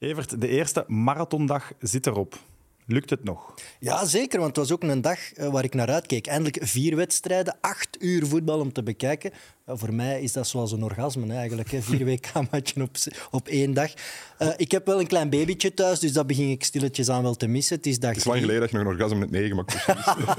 [0.00, 2.38] Evert, de eerste marathondag zit erop.
[2.86, 3.54] Lukt het nog?
[3.80, 6.26] Ja, zeker, want het was ook een dag eh, waar ik naar uitkeek.
[6.26, 9.32] Eindelijk vier wedstrijden, acht uur voetbal om te bekijken.
[9.70, 11.70] Ja, voor mij is dat zoals een orgasme hè, eigenlijk.
[11.70, 11.82] Hè.
[11.82, 12.96] Vier WK-matchen op,
[13.30, 13.90] op één dag.
[14.38, 17.34] Uh, ik heb wel een klein babytje thuis, dus dat begin ik stilletjes aan wel
[17.34, 17.76] te missen.
[17.76, 19.86] Het is, dag het is lang geleden dat je nog een orgasme met negen maakt.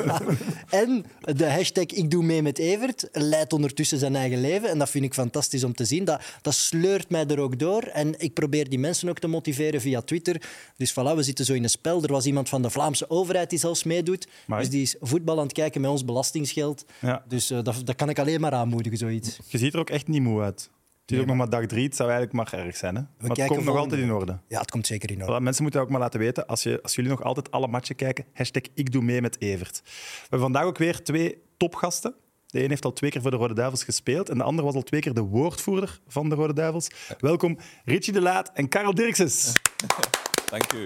[0.81, 4.69] en de hashtag ik doe mee met Evert leidt ondertussen zijn eigen leven.
[4.69, 6.05] En dat vind ik fantastisch om te zien.
[6.05, 7.83] Dat, dat sleurt mij er ook door.
[7.83, 10.41] En ik probeer die mensen ook te motiveren via Twitter.
[10.77, 12.03] Dus voilà, we zitten zo in een spel.
[12.03, 14.27] Er was iemand van de Vlaamse overheid die zelfs meedoet.
[14.47, 14.59] Maar...
[14.59, 16.85] Dus die is voetbal aan het kijken met ons belastingsgeld.
[16.99, 17.23] Ja.
[17.27, 19.20] Dus uh, dat, dat kan ik alleen maar aanmoedigen, zoiets.
[19.47, 20.69] Je ziet er ook echt niet moe uit.
[21.01, 21.85] Het is ook nog maar dag drie.
[21.85, 22.95] Het zou eigenlijk maar erg zijn.
[22.95, 23.01] Hè?
[23.01, 24.39] maar het komt nog altijd in orde.
[24.47, 25.39] Ja, het komt zeker in orde.
[25.39, 27.95] Voilà, mensen moeten ook maar laten weten, als, je, als jullie nog altijd alle matchen
[27.95, 29.81] kijken, hashtag ik doe mee met Evert.
[29.83, 32.13] We hebben vandaag ook weer twee topgasten.
[32.47, 34.75] De een heeft al twee keer voor de Rode Duivels gespeeld en de ander was
[34.75, 36.87] al twee keer de woordvoerder van de Rode Duivels.
[37.19, 39.53] Welkom Richie de Laat en Karel Dirkses.
[40.51, 40.81] Dank u.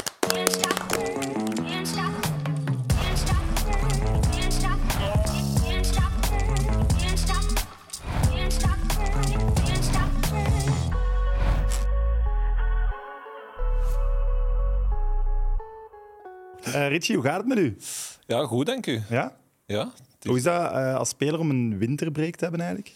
[16.68, 17.77] Uh, Richie, hoe gaat het met u?
[18.26, 19.02] Ja, goed, denk u.
[19.10, 19.35] Ja?
[19.66, 19.91] Ja.
[20.21, 22.94] Hoe is dat uh, als speler om een winterbreak te hebben eigenlijk?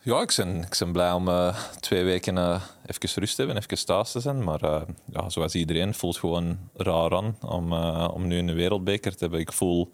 [0.00, 3.62] Ja, ik ben, ik ben blij om uh, twee weken uh, even rust te hebben,
[3.62, 4.44] even thuis te zijn.
[4.44, 4.80] Maar uh,
[5.12, 7.72] ja, zoals iedereen voelt het gewoon raar aan om,
[8.12, 9.40] om nu een wereldbeker te hebben.
[9.40, 9.90] Ik voel,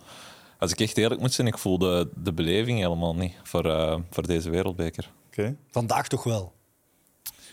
[0.58, 4.26] als ik echt eerlijk moet zijn, ik voel de, de beleving helemaal niet voor, voor
[4.26, 5.10] deze wereldbeker.
[5.26, 5.56] Okay.
[5.70, 6.52] Vandaag toch wel?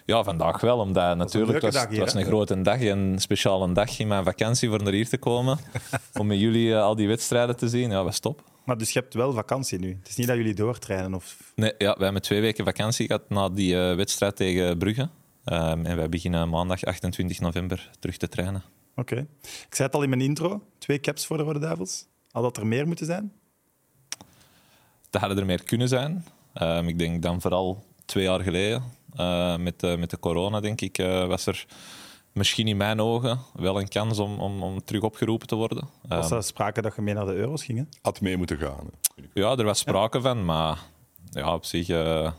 [0.06, 4.08] Ja, vandaag wel, omdat natuurlijk was, het was een grote dag, een speciale dag in
[4.08, 5.58] mijn vakantie voor naar hier te komen.
[6.20, 7.90] om met jullie al die wedstrijden te zien.
[7.90, 8.44] Ja, was top.
[8.64, 9.98] Maar dus je hebt wel vakantie nu?
[10.00, 11.14] Het is niet dat jullie doortrainen?
[11.14, 11.54] Of...
[11.56, 15.10] Nee, ja, wij hebben twee weken vakantie gehad na die uh, wedstrijd tegen Brugge.
[15.46, 18.64] Um, en wij beginnen maandag 28 november terug te trainen.
[18.96, 19.14] Oké.
[19.14, 19.28] Okay.
[19.42, 22.06] Ik zei het al in mijn intro, twee caps voor de Rode Duivels.
[22.32, 23.32] Had dat er meer moeten zijn?
[25.10, 26.26] Dat hadden er meer kunnen zijn.
[26.61, 28.84] Um, ik denk dan vooral twee jaar geleden,
[29.58, 31.66] met, uh, met de corona, denk ik, uh, was er
[32.32, 35.88] misschien in mijn ogen wel een kans om, om, om terug opgeroepen te worden.
[36.08, 37.88] Was er sprake dat je mee naar de euro's ging?
[38.02, 38.89] Had mee moeten gaan.
[39.33, 40.77] Ja, er was sprake van, maar
[41.30, 41.88] ja, op zich...
[41.89, 42.32] Uh,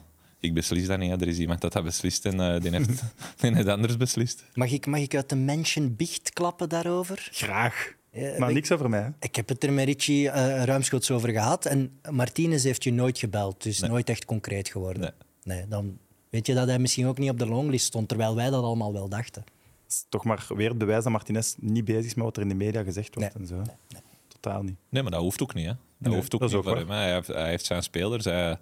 [0.43, 1.21] ik beslis dat niet.
[1.21, 3.03] Er is iemand dat dat beslist en uh, die, heeft,
[3.41, 4.45] die heeft anders beslist.
[4.55, 7.29] Mag ik, mag ik uit de mention biecht klappen daarover?
[7.33, 7.93] Graag.
[8.11, 9.13] Ja, maar niks over mij.
[9.21, 11.67] Ik heb het er met Richie uh, ruimschoots over gehad.
[11.67, 15.15] En Martinez heeft je nooit gebeld, dus nooit echt concreet geworden.
[15.43, 15.57] Nee.
[15.57, 15.69] nee.
[15.69, 15.99] dan
[16.33, 18.93] weet je dat hij misschien ook niet op de longlist stond, terwijl wij dat allemaal
[18.93, 19.45] wel dachten
[19.93, 22.49] is toch maar weer het bewijs dat Martinez niet bezig is met wat er in
[22.49, 23.35] de media gezegd wordt.
[23.35, 23.55] en zo.
[23.55, 24.03] Nee, nee.
[24.29, 24.77] Totaal niet.
[24.89, 25.67] Nee, maar dat hoeft ook niet.
[25.67, 25.73] Hè.
[25.99, 26.91] Dat hoeft ook dat niet voor hem.
[26.91, 28.25] Hij heeft, hij heeft, zijn spelers.
[28.25, 28.59] Hij,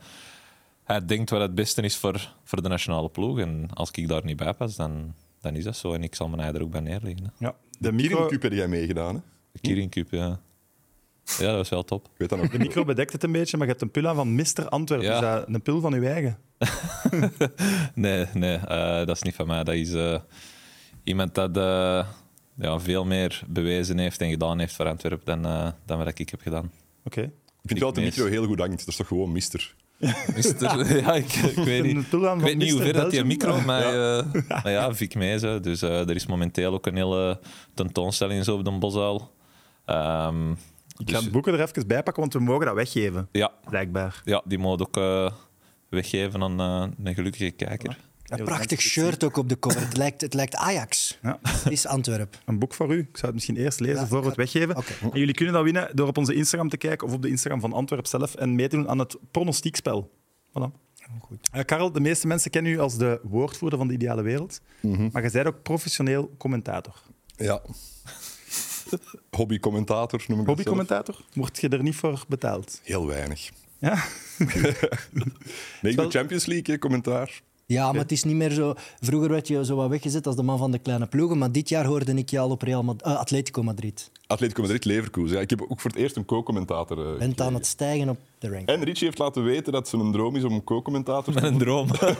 [0.84, 3.38] hij denkt wat het beste is voor, voor de nationale ploeg.
[3.38, 5.92] En als ik daar niet bij pas, dan, dan is dat zo.
[5.92, 7.24] En ik zal mijn ei er ook bij neerleggen.
[7.24, 7.46] Hè.
[7.46, 7.54] Ja.
[7.78, 8.26] De, micro...
[8.26, 9.20] Cup heb jij meegedaan, hè?
[9.52, 10.40] De Kirin Cup, ja.
[11.38, 12.04] Ja, dat was wel top.
[12.04, 12.50] Ik weet dat nog.
[12.50, 14.68] De micro bedekt het een beetje, maar je hebt een pul aan van Mr.
[14.68, 15.08] Antwerpen.
[15.08, 15.14] Ja.
[15.14, 16.38] Is dat een pul van uw eigen?
[17.94, 19.64] nee, nee uh, dat is niet van mij.
[19.64, 19.92] Dat is...
[19.92, 20.18] Uh,
[21.04, 22.06] iemand dat uh,
[22.54, 26.30] ja, veel meer bewezen heeft en gedaan heeft voor Antwerpen dan, uh, dan wat ik
[26.30, 26.70] heb gedaan.
[27.04, 27.18] Oké.
[27.18, 27.24] Okay.
[27.62, 28.78] Ik vind wel dat de micro heel goed hangt.
[28.78, 29.74] Dat is toch gewoon mister?
[30.34, 33.94] mister ja, ik, ik weet niet, ik weet niet hoe ver dat die micro maar
[33.94, 34.18] ja.
[34.18, 35.62] Uh, maar ja, Vic Mezen.
[35.62, 37.40] Dus uh, er is momenteel ook een hele
[37.74, 39.30] tentoonstelling zo op de Bosuil.
[39.86, 40.58] Um,
[41.00, 41.16] ik dus...
[41.16, 43.28] ga het boeken er even bij pakken, want we mogen dat weggeven.
[43.32, 43.52] Ja.
[43.68, 44.22] Blijkbaar.
[44.24, 45.30] Ja, die mogen ook uh,
[45.88, 46.58] weggeven aan
[47.04, 47.98] een gelukkige kijker.
[48.24, 49.80] Een prachtig shirt ook op de cover.
[49.80, 51.18] Het lijkt, het lijkt Ajax.
[51.22, 51.38] Ja.
[51.42, 52.38] Het is Antwerp.
[52.44, 52.98] Een boek voor u.
[52.98, 54.74] Ik zou het misschien eerst lezen voor we het weggeven.
[55.12, 57.60] En jullie kunnen dat winnen door op onze Instagram te kijken of op de Instagram
[57.60, 60.10] van Antwerp zelf en mee te doen aan het pronostiekspel.
[60.48, 60.78] Voilà.
[61.20, 61.48] Goed.
[61.54, 64.60] Uh, Karel, de meeste mensen kennen u als de woordvoerder van de ideale wereld.
[64.80, 67.02] Mm Maar je bent ook professioneel commentator.
[67.36, 67.62] Ja.
[69.38, 71.16] Hobby-commentator noem ik Hobby-commentator?
[71.32, 72.80] Word je er niet voor betaald?
[72.82, 73.50] Heel weinig.
[73.78, 73.94] Ja?
[75.82, 77.42] nee, ik doe Champions League commentaar.
[77.70, 78.74] Ja, maar het is niet meer zo...
[79.00, 81.68] Vroeger werd je zo wat weggezet als de man van de kleine ploegen, maar dit
[81.68, 84.10] jaar hoorde ik je al op Real Madrid, uh, Atletico Madrid.
[84.26, 85.36] Atletico Madrid, Leverkusen.
[85.36, 88.18] Ja, ik heb ook voor het eerst een co-commentator uh, Bent aan het stijgen op
[88.38, 88.68] de rank.
[88.68, 91.50] En Richie heeft laten weten dat het een droom is om een co-commentator te Met
[91.50, 91.86] een droom.
[91.98, 92.18] dat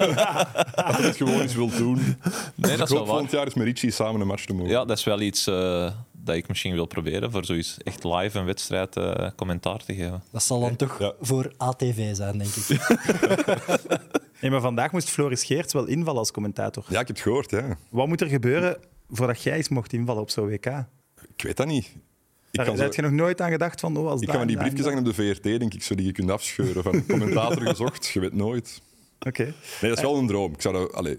[0.77, 1.95] hij het gewoon eens wil doen.
[1.95, 2.17] Nee,
[2.55, 4.71] dus dat is wel volgend jaar is met Richie samen een match te mogen.
[4.71, 5.47] Ja, dat is wel iets...
[5.47, 5.91] Uh
[6.31, 10.23] dat ik misschien wil proberen voor zoiets echt live een wedstrijd uh, commentaar te geven.
[10.33, 11.13] Dat zal dan toch ja.
[11.21, 12.69] voor ATV zijn, denk ik.
[14.41, 16.85] nee, maar vandaag moest Floris Geerts wel invallen als commentator.
[16.89, 17.51] Ja, ik heb het gehoord.
[17.51, 17.77] Ja.
[17.89, 18.77] Wat moet er gebeuren
[19.09, 20.67] voordat jij eens mocht invallen op zo'n WK?
[21.37, 21.97] Ik weet dat niet.
[22.51, 23.97] Ik Daar heb je nog nooit aan gedacht van...
[23.97, 26.07] Oh, als ik kan me die briefjes hangen op de VRT, denk ik, zo die
[26.07, 26.83] je kunt afscheuren.
[26.83, 28.83] Van commentator gezocht, je weet nooit.
[29.21, 29.43] Oké.
[29.43, 30.53] Nee, dat is wel een droom.
[30.53, 30.93] Ik zou dat...
[30.93, 31.17] Allez.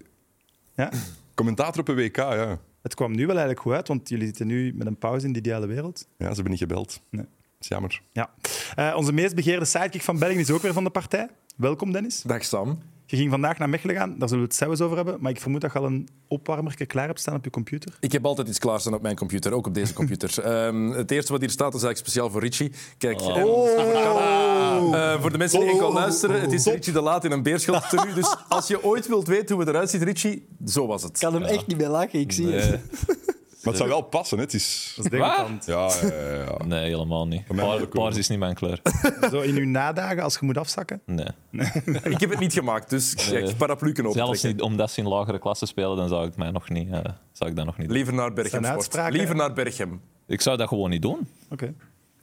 [0.75, 0.91] Ja?
[1.35, 2.59] Commentator op een WK, ja.
[2.81, 5.33] Het kwam nu wel eigenlijk goed uit, want jullie zitten nu met een pauze in
[5.33, 6.07] de ideale wereld.
[6.18, 7.01] Ja, ze hebben niet gebeld.
[7.10, 7.25] Nee.
[7.25, 8.01] Dat is jammer.
[8.12, 8.30] Ja.
[8.75, 11.30] Eh, onze meest begeerde sidekick van België is ook weer van de partij.
[11.56, 12.22] Welkom, Dennis.
[12.22, 12.80] Dag Sam.
[13.11, 15.17] Je ging vandaag naar Mechelen gaan, daar zullen we het zelfs over hebben.
[15.19, 17.97] Maar ik vermoed dat je al een opwarmerke klaar hebt staan op je computer.
[17.99, 20.39] Ik heb altijd iets klaarstaan op mijn computer, ook op deze computer.
[20.43, 22.71] Ehm, het eerste wat hier staat is eigenlijk speciaal voor Richie.
[22.97, 23.37] Kijk, Oh.
[23.37, 23.79] en-
[25.01, 27.89] Eh, voor de mensen die enkel luisteren, het is Richie de Laat in een beerschot
[27.89, 28.13] tenue.
[28.13, 31.11] Dus als je ooit wilt weten hoe het eruit ziet, Richie, zo was het.
[31.15, 32.79] Ik kan hem echt niet meer lachen, ik zie het.
[33.63, 34.43] Maar het zou wel passen, hè.
[34.43, 34.93] Het is...
[34.95, 35.11] Dat is.
[35.19, 36.65] Ja, ja, ja, ja.
[36.65, 37.47] Nee, helemaal niet.
[37.47, 38.03] mij Paar- wel ook wel.
[38.03, 38.81] paars is niet mijn kleur.
[39.31, 41.01] Zo in uw nadagen, als je moet afzakken.
[41.05, 41.27] Nee.
[42.03, 44.61] Ik heb het niet gemaakt, dus kijk, paraplu kunnen Zelfs optrekken.
[44.61, 46.99] niet omdat ze in lagere klassen spelen, dan zou ik, mij nog niet, eh,
[47.31, 47.95] zou ik dat nog niet doen.
[47.95, 48.75] Liever naar Berchem Zijn Sport.
[48.77, 50.01] uitspraken, Liever naar Berchem.
[50.27, 51.27] Ik zou dat gewoon niet doen.
[51.49, 51.73] Oké.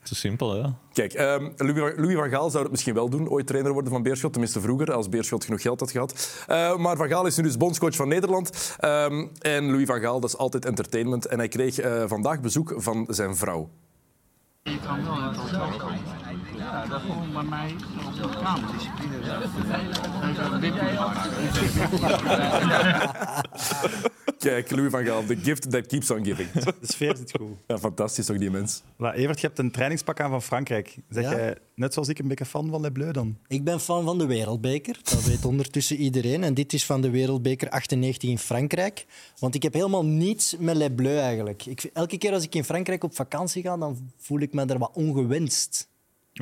[0.09, 0.75] Zo simpel, ja.
[0.93, 3.91] Kijk, ehm, Louis, van- Louis van Gaal zou het misschien wel doen, ooit trainer worden
[3.93, 4.33] van Beerschot.
[4.33, 6.45] Tenminste vroeger, als Beerschot genoeg geld had gehad.
[6.47, 8.77] Eh, maar Van Gaal is nu dus bondscoach van Nederland.
[8.79, 11.27] Ehm, en Louis van Gaal, dat is altijd entertainment.
[11.27, 13.69] En hij kreeg eh, vandaag bezoek van zijn vrouw.
[14.63, 16.18] Je kan wel
[16.56, 17.75] Ja, dat gewoon bij mij
[18.06, 18.29] op de.
[24.39, 26.50] Kijk, Louis van Gaal, the gift that keeps on giving.
[26.50, 27.49] De sfeer zit goed.
[27.67, 28.83] Ja, fantastisch toch, die mens.
[28.99, 30.97] Evert, je hebt een trainingspak aan van Frankrijk.
[31.09, 31.31] Zeg Ja?
[31.31, 33.37] jij, net zoals ik, een beetje fan van Les Bleus dan?
[33.47, 34.99] Ik ben fan van de Wereldbeker.
[35.03, 36.45] Dat weet ondertussen iedereen.
[36.45, 39.06] En dit is van de Wereldbeker 98 in Frankrijk.
[39.39, 41.67] Want ik heb helemaal niets met Les Bleus eigenlijk.
[41.67, 44.79] Ik, elke keer als ik in Frankrijk op vakantie ga, dan voel ik me er
[44.79, 45.89] wat ongewenst.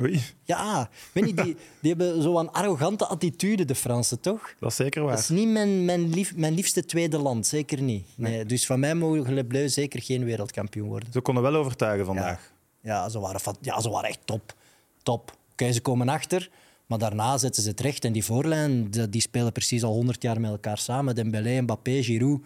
[0.01, 4.53] Oei, Ja, ik weet niet, die, die hebben zo'n arrogante attitude, de Fransen, toch?
[4.59, 5.19] dat is zeker Dat waar.
[5.19, 8.05] is niet mijn, mijn, lief, mijn liefste tweede land, zeker niet.
[8.15, 11.11] Nee, dus van mij mogen Les Bleus zeker geen wereldkampioen worden.
[11.11, 12.51] Ze konden wel overtuigen vandaag.
[12.81, 14.53] Ja, ze waren, ja, ze waren echt top.
[15.03, 15.35] Top.
[15.51, 16.49] Oké, ze komen achter,
[16.85, 18.05] maar daarna zetten ze het recht.
[18.05, 21.15] En die voorlijn, die, die spelen precies al 100 jaar met elkaar samen.
[21.15, 22.41] Dembélé, Mbappé, Giroud.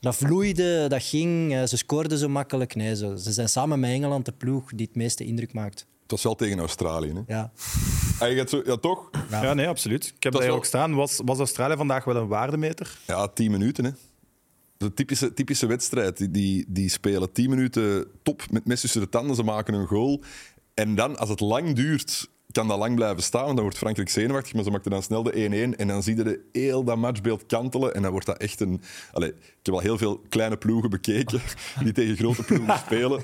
[0.00, 1.52] Dat vloeide, dat ging.
[1.54, 2.74] eh, Ze scoorden zo makkelijk.
[2.74, 5.86] Nee, ze, ze zijn samen met Engeland de ploeg die het meeste indruk maakt.
[6.04, 7.34] Het was wel tegen Australië, hè.
[7.34, 7.52] Ja.
[8.28, 9.10] Je gaat zo, ja, toch?
[9.30, 10.04] Ja, nee, absoluut.
[10.16, 10.94] Ik heb Dat daar wel- ook staan.
[10.94, 12.98] Was, was Australië vandaag wel een waardemeter?
[13.06, 13.84] Ja, tien minuten.
[13.84, 13.90] Hè.
[14.76, 16.16] De typische, typische wedstrijd.
[16.16, 19.36] Die, die, die spelen tien minuten top met mes tussen de tanden.
[19.36, 20.22] Ze maken een goal.
[20.74, 23.42] En dan, als het lang duurt, kan dat lang blijven staan.
[23.42, 24.54] Want dan wordt Frankrijk zenuwachtig.
[24.54, 25.78] Maar ze maakten dan snel de 1-1.
[25.78, 27.94] En dan zie je de heel dat matchbeeld kantelen.
[27.94, 28.80] En dan wordt dat echt een...
[29.12, 31.40] Allee, ik heb al heel veel kleine ploegen bekeken
[31.84, 33.22] die tegen grote ploegen spelen.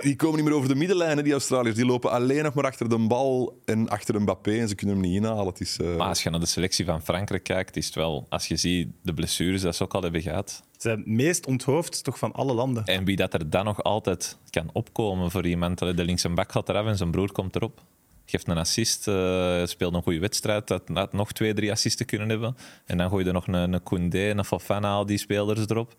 [0.00, 1.76] Die komen niet meer over de middenlijnen, die Australiërs.
[1.76, 4.58] Die lopen alleen nog maar achter de bal en achter Mbappé.
[4.58, 5.46] En ze kunnen hem niet inhalen.
[5.46, 8.26] Het is, eh, Maar als je naar de selectie van Frankrijk kijkt, is het wel,
[8.28, 10.50] als je ziet de blessures dat ze ook al hebben gehad.
[10.50, 12.84] Ze zijn het meest onthoofd toch van alle landen.
[12.84, 15.78] En wie dat er dan nog altijd kan opkomen voor iemand.
[15.78, 17.80] De linkse bak gaat eraf en zijn broer komt erop.
[18.24, 20.66] Geeft een assist, eh, speelt een goede wedstrijd.
[20.68, 22.56] Dat had nog twee, drie assisten kunnen hebben.
[22.86, 25.94] En dan gooi je er nog een, een Koundé, een Fofana, al die spelers erop.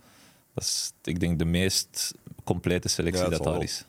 [0.53, 3.69] Dat is, ik denk, de meest complete selectie Ja, dat dat zal daar wel.
[3.69, 3.85] is.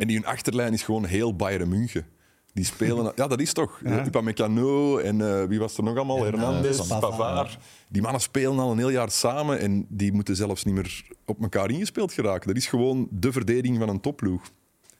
[0.00, 2.06] En die hun achterlijn is gewoon heel Bayern München.
[2.54, 3.12] Die spelen...
[3.16, 3.80] Ja, dat is toch.
[3.84, 4.06] Ja.
[4.06, 6.24] Upamecano en eh, wie was er nog allemaal?
[6.24, 7.16] Hernandez, Pavard.
[7.16, 7.58] Pavard.
[7.88, 11.42] Die mannen spelen al een heel jaar samen en die moeten zelfs niet meer op
[11.42, 12.46] elkaar ingespeeld geraken.
[12.48, 14.42] Dat is gewoon de verdediging van een topploeg.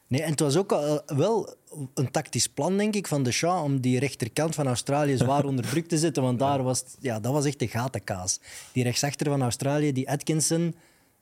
[0.06, 1.54] Nee, en het was ook eh, wel
[1.94, 5.88] een tactisch plan, denk ik, van Deschamps om die rechterkant van Australië zwaar onder druk
[5.88, 6.22] te zetten.
[6.22, 8.40] Want daar was, ja, dat was echt de gatenkaas.
[8.72, 10.74] Die rechtsachter van Australië, die Atkinson...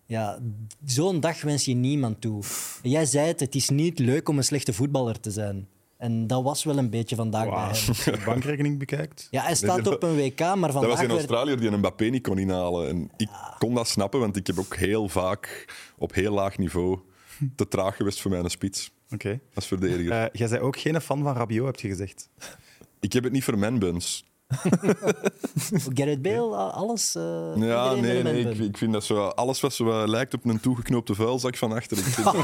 [0.07, 0.39] Ja,
[0.85, 2.43] zo'n dag wens je niemand toe.
[2.83, 5.69] En Jij zei het, het is niet leuk om een slechte voetballer te zijn.
[5.97, 7.69] En dat was wel een beetje vandaag bij hem.
[7.69, 9.29] Als je de bankrekening bekijkt.
[9.31, 11.19] Ja, hij staat op een WK, maar Dat vandaag was een werd...
[11.19, 12.89] Australiër die een Mbappé niet kon inhalen.
[12.89, 13.29] En ik
[13.59, 16.99] kon dat snappen, want ik heb ook heel vaak op heel laag niveau
[17.57, 19.41] te traag geweest voor mijn spits Oké.
[19.55, 20.13] als verdediger.
[20.13, 22.29] Eh, jij zei ook geen fan van Rabiot, heb je gezegd.
[23.01, 24.29] Ik heb het niet voor manbuns.
[25.95, 27.15] Gareth Bale, alles...
[27.15, 29.25] eh, Ja, nee, nee ik, ik vind dat zo...
[29.27, 31.99] Alles wat zo lijkt op een toegeknoopte vuilzak van achter.
[31.99, 32.27] Ik vind,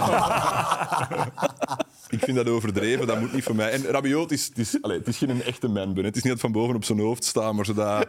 [2.16, 3.70] ik vind dat overdreven, dat moet niet voor mij.
[3.70, 6.04] En Rabiot, is, het, is, allee, het is geen echte manbun.
[6.04, 8.08] Het is niet dat van boven op zijn hoofd staan, maar zo dat...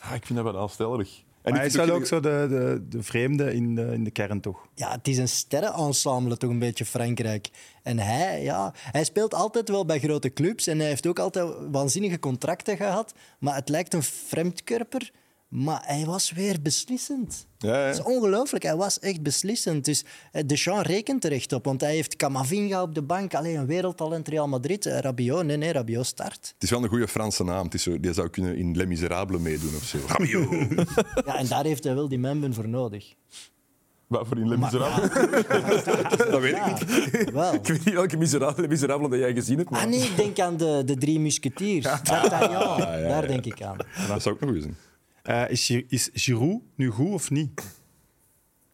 [0.00, 1.22] Ah, ik vind dat wel aanstellerig.
[1.42, 4.10] En Maar hij is wel ook zo de, de, de vreemde in de, in de
[4.10, 4.66] kern, toch?
[4.74, 7.48] Ja, het is een sterrenensemble toch een beetje Frankrijk.
[7.82, 11.54] En hij, ja, hij speelt altijd wel bij grote clubs en hij heeft ook altijd
[11.70, 13.14] waanzinnige contracten gehad.
[13.38, 15.10] Maar het lijkt een vreemdkörper,
[15.50, 17.46] maar hij was weer beslissend.
[17.58, 17.86] Ja, ja.
[17.86, 19.84] Dat is ongelooflijk, hij was echt beslissend.
[19.84, 23.56] Dus eh, Deschamps rekent er echt op, want hij heeft Camavinga op de bank, alleen
[23.56, 24.86] een wereldtalent Real Madrid.
[24.86, 26.50] Eh, Rabiot, nee, nee, Rabiot start.
[26.54, 27.64] Het is wel een goede Franse naam.
[27.64, 29.98] Het is zo, die zou kunnen in Les Miserables meedoen of zo.
[30.06, 30.48] Rabiot.
[31.26, 33.14] Ja, en daar heeft hij wel die Memben voor nodig.
[34.06, 35.10] Wat voor in Les Miserables?
[36.30, 37.30] dat weet ik niet.
[37.30, 37.54] Wel.
[37.54, 39.70] Ik weet niet welke miserabele, miserabele dat jij gezien hebt.
[39.70, 39.80] Maar...
[39.80, 41.84] Ah nee, ik denk aan de, de drie musketiers.
[41.84, 43.76] D'Artagnan, daar denk ik aan.
[44.08, 44.76] Dat zou ook nog goed zijn.
[45.22, 47.82] Eh, is, Gi- is Giroud nu goed of niet?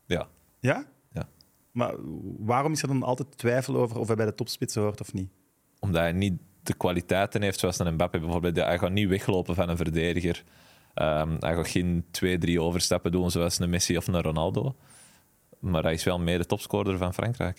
[0.06, 0.28] Ja.
[0.60, 0.86] Ja?
[1.12, 1.28] Ja.
[1.70, 1.94] Maar
[2.38, 5.30] waarom is er dan altijd twijfel over of hij bij de topspitsen hoort of niet?
[5.80, 8.56] Omdat hij niet de kwaliteiten heeft zoals een Mbappé bijvoorbeeld.
[8.56, 10.44] Hij gaat niet weglopen van een verdediger.
[10.94, 14.76] Ehm, hij gaat geen twee, drie overstappen doen zoals een Messi of een Ronaldo.
[15.58, 17.56] Maar hij is wel mede topscorer van Frankrijk.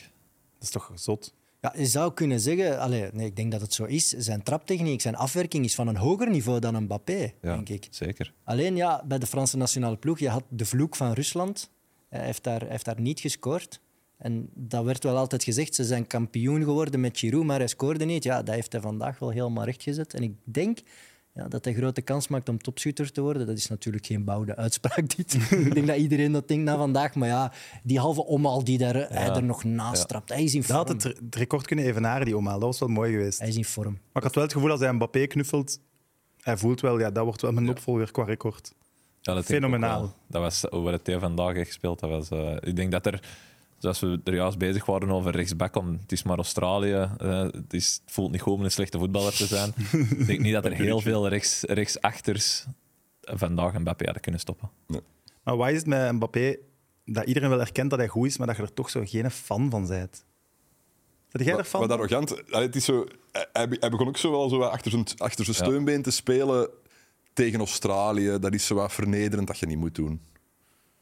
[0.53, 1.33] Dat is toch zot?
[1.61, 4.09] Ja, je zou kunnen zeggen, allee, nee, ik denk dat het zo is.
[4.09, 7.87] Zijn traptechniek, zijn afwerking is van een hoger niveau dan een Mbappé, Ja, denk ik.
[7.89, 8.33] Zeker.
[8.43, 11.69] Alleen ja, bij de Franse nationale ploeg, je had de vloek van Rusland.
[12.09, 13.81] Hij heeft daar, hij heeft daar niet gescoord.
[14.17, 18.05] En dat werd wel altijd gezegd, ze zijn kampioen geworden met Giroud, maar hij scoorde
[18.05, 18.23] niet.
[18.23, 20.13] Ja, dat heeft hij vandaag wel helemaal rechtgezet.
[20.13, 20.79] En ik denk
[21.37, 23.47] ja, dat hij grote kans maakt om topschutter te worden.
[23.47, 25.33] Dat is natuurlijk geen bouwde uitspraak, dit.
[25.33, 27.15] ik denk dat iedereen dat denkt na vandaag.
[27.15, 27.51] Maar ja,
[27.83, 30.05] die halve omhaal die daar, hij er nog naast Ja.
[30.05, 30.77] trapt, hij is in Dat vorm.
[30.79, 32.59] had het, het record kunnen evenaren, die omhaal.
[32.59, 33.39] Dat was wel mooi geweest.
[33.39, 33.91] Hij is in vorm.
[33.91, 35.79] Maar ik had wel het gevoel als hij Mbappé knuffelt,
[36.41, 38.73] hij voelt wel, ja, dat wordt wel mijn opvolger qua record.
[39.21, 40.13] Ja, dat Fenomenaal.
[40.27, 41.99] Dat was hoe het hij vandaag heeft gespeeld.
[41.99, 43.21] Dat was, eh, ik denk dat er,
[43.77, 47.09] zoals we er juist bezig waren over rechtsback, om, het is maar Australië.
[47.17, 49.73] eh, het, is, het voelt niet goed om een slechte voetballer te zijn.
[50.09, 52.65] ik denk niet dat er heel veel rechts, rechtsachters
[53.21, 54.69] vandaag een Mbappé hadden kunnen stoppen.
[55.43, 56.57] Maar wat is het met Mbappé
[57.05, 59.31] dat iedereen wel erkent dat hij goed is, maar dat je er toch zo geen
[59.31, 60.25] fan van bent?
[61.31, 62.41] Jij Wat, arrogant.
[62.45, 66.01] Het is zo, hij, hij begon ook zo wel zo achter zijn, achter zijn steunbeen
[66.01, 66.69] te spelen
[67.33, 68.37] tegen Australië.
[68.39, 70.21] Dat is zo wat vernederend dat je niet moet doen.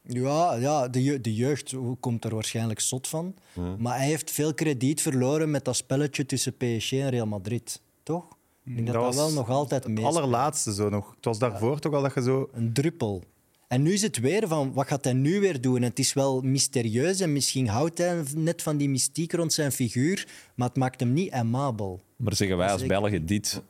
[0.08, 3.36] Ja, ja de, je- de jeugd komt er waarschijnlijk zot van.
[3.78, 7.82] Maar hij heeft veel krediet verloren met dat spelletje tussen PSG en Real Madrid.
[8.04, 8.26] Toch?
[8.64, 11.14] Ik denk dat dat, was wel nog altijd Het allerlaatste zo nog.
[11.16, 12.50] Het was daarvoor toch al dat je zo...
[12.54, 13.24] Een druppel.
[13.68, 15.82] En nu is het weer van, wat gaat hij nu weer doen?
[15.82, 20.28] Het is wel mysterieus en misschien houdt hij net van die mystiek rond zijn figuur,
[20.56, 22.00] maar het maakt hem niet amabel.
[22.16, 23.00] Maar zeggen wij als Zeker.
[23.02, 23.62] Belgen dit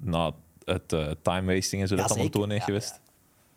[0.00, 0.32] na
[0.64, 3.00] het eh, time wasting en zo Ja, dat allemaal heeft Ja, geweest?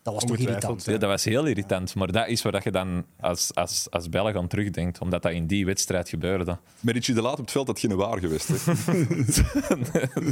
[0.06, 0.86] Dat was toch Ongetwijfeld, irritant.
[0.86, 1.96] Ja, dat was heel irritant.
[1.96, 5.48] Maar dat is waar je dan als, als, als Belg aan terugdenkt, omdat dat in
[5.48, 6.58] die wedstrijd gebeurde.
[6.80, 8.48] Met Richie de Laat op het veld had geen waar geweest.
[8.48, 8.56] Hè.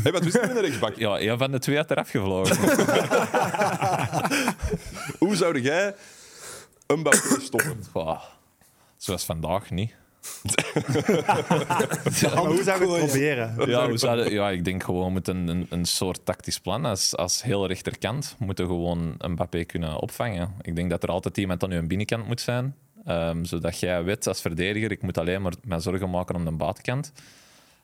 [0.04, 0.96] hey, wat wist je met een rechtsbak?
[0.96, 2.58] Ja, een van de twee had eraf gevlogen.
[5.20, 5.96] Hoe zou jij
[6.88, 7.84] een Mbappé stoppen?
[8.98, 9.96] Zoals vandaag niet.
[12.34, 13.70] Maar hoe zou je het proberen?
[13.70, 16.86] Ja, we zouden, ja, ik denk gewoon met een, een, een soort tactisch plan.
[16.86, 20.54] Als, als heel rechterkant moeten we gewoon een Mbappé kunnen opvangen.
[20.62, 22.76] Ik denk dat er altijd iemand aan je binnenkant moet zijn.
[23.06, 26.52] ehm, zodat jij weet als verdediger, ik moet alleen maar mij zorgen maken om de
[26.52, 27.12] buitenkant.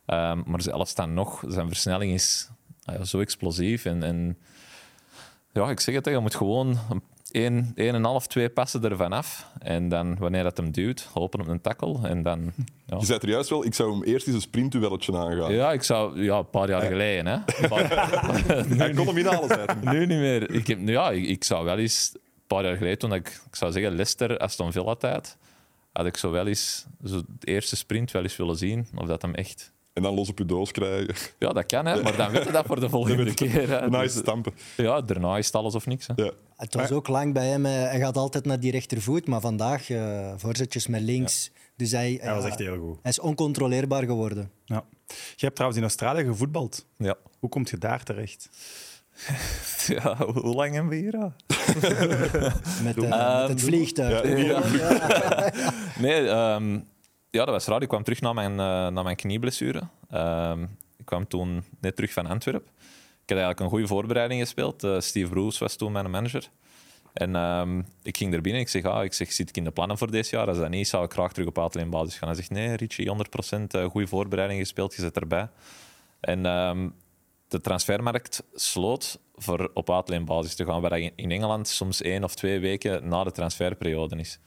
[0.05, 2.49] Ehm, maar zelfs dan nog, zijn versnelling is
[2.85, 3.85] ah ja, zo explosief.
[3.85, 4.37] En, en
[5.53, 9.11] ja, ik zeg het, je moet gewoon een, één, één en half, twee passen ervan
[9.13, 9.47] af.
[9.59, 12.07] En dan, wanneer dat hem duwt, hopen op een tackle.
[12.07, 12.51] En dan...
[12.85, 12.97] Ja.
[12.99, 15.53] Je zei er juist wel, ik zou hem eerst eens een sprintduelletje aangaan.
[15.53, 16.23] Ja, ik zou...
[16.23, 17.37] Ja, een paar jaar geleden, hè.
[17.67, 19.75] Paar- Hij kon hem inhalen, hij.
[19.93, 20.51] nu niet meer.
[20.51, 22.11] Ik, heb, ja, ik, ik zou wel eens...
[22.13, 25.37] Een paar jaar geleden, toen ik, ik zou zeggen, Leicester, Aston Villa tijd,
[25.91, 28.87] had ik zo wel eens zo de eerste sprint wel eens willen zien.
[28.95, 29.71] Of dat hem echt...
[29.93, 31.15] En dan los op je doos krijgen.
[31.39, 32.01] Ja, dat kan, hè.
[32.01, 33.51] Maar dan weet je dat voor de volgende keer.
[33.53, 33.67] Hè.
[33.67, 34.53] Daarna is Dus, stampen.
[34.77, 36.07] ja, daarna is het alles of niks.
[36.07, 36.13] Hè.
[36.23, 36.31] Ja.
[36.59, 37.65] Het was ook lang bij hem.
[37.65, 41.51] eh, Hij gaat altijd naar die rechtervoet, maar vandaag eh, voorzetjes met links.
[41.75, 42.97] Dus hij, Hij was ja, echt heel goed.
[43.01, 44.51] hij is oncontroleerbaar geworden.
[44.65, 44.83] Ja.
[45.07, 46.85] Je hebt trouwens in Australië gevoetbald.
[46.97, 47.15] Ja.
[47.39, 48.49] Hoe kom je daar terecht?
[49.87, 50.15] ja.
[50.25, 51.17] Hoe lang hebben we hier?
[51.17, 51.33] al?
[52.83, 54.21] Met, eh, Ehm, met het vliegtuig.
[55.99, 56.73] Nee, ehm,
[57.29, 57.81] ja, dat was raar.
[57.81, 59.81] Ik kwam terug na mijn, eh, na mijn knieblessure.
[60.09, 60.63] Ehm,
[60.97, 62.71] ik kwam toen net terug van Antwerpen.
[63.29, 64.83] Ik had eigenlijk een goede voorbereiding gespeeld.
[64.83, 66.49] Eh, Steve Bruce was toen mijn manager.
[67.13, 68.61] En ehm, ik ging er binnen.
[68.61, 70.47] Ik zeg, ah, ik zeg, zit ik in de plannen voor dit jaar?
[70.47, 72.27] Als dat niet zou ik graag terug op basis gaan.
[72.27, 74.95] Hij zegt, nee, Richie, 100% eh, goede voorbereiding gespeeld.
[74.95, 75.49] Je zit erbij.
[76.19, 76.89] En ehm,
[77.47, 82.59] de transfermarkt sloot voor op basis te gaan, waar in Engeland soms één of twee
[82.59, 84.39] weken na de transferperiode is.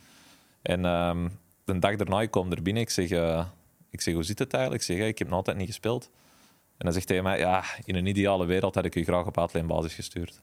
[0.62, 1.28] En ehm,
[1.64, 3.46] de dag daarna, ik kom er binnen, ik zeg, eh,
[3.90, 4.82] ik zeg hoe zit het eigenlijk?
[4.82, 6.10] Ik zeg, "Ja, ik heb nog altijd niet gespeeld.
[6.82, 9.50] En dan zegt hij mij, ja, in een ideale wereld had ik u graag op
[9.66, 10.40] basis gestuurd.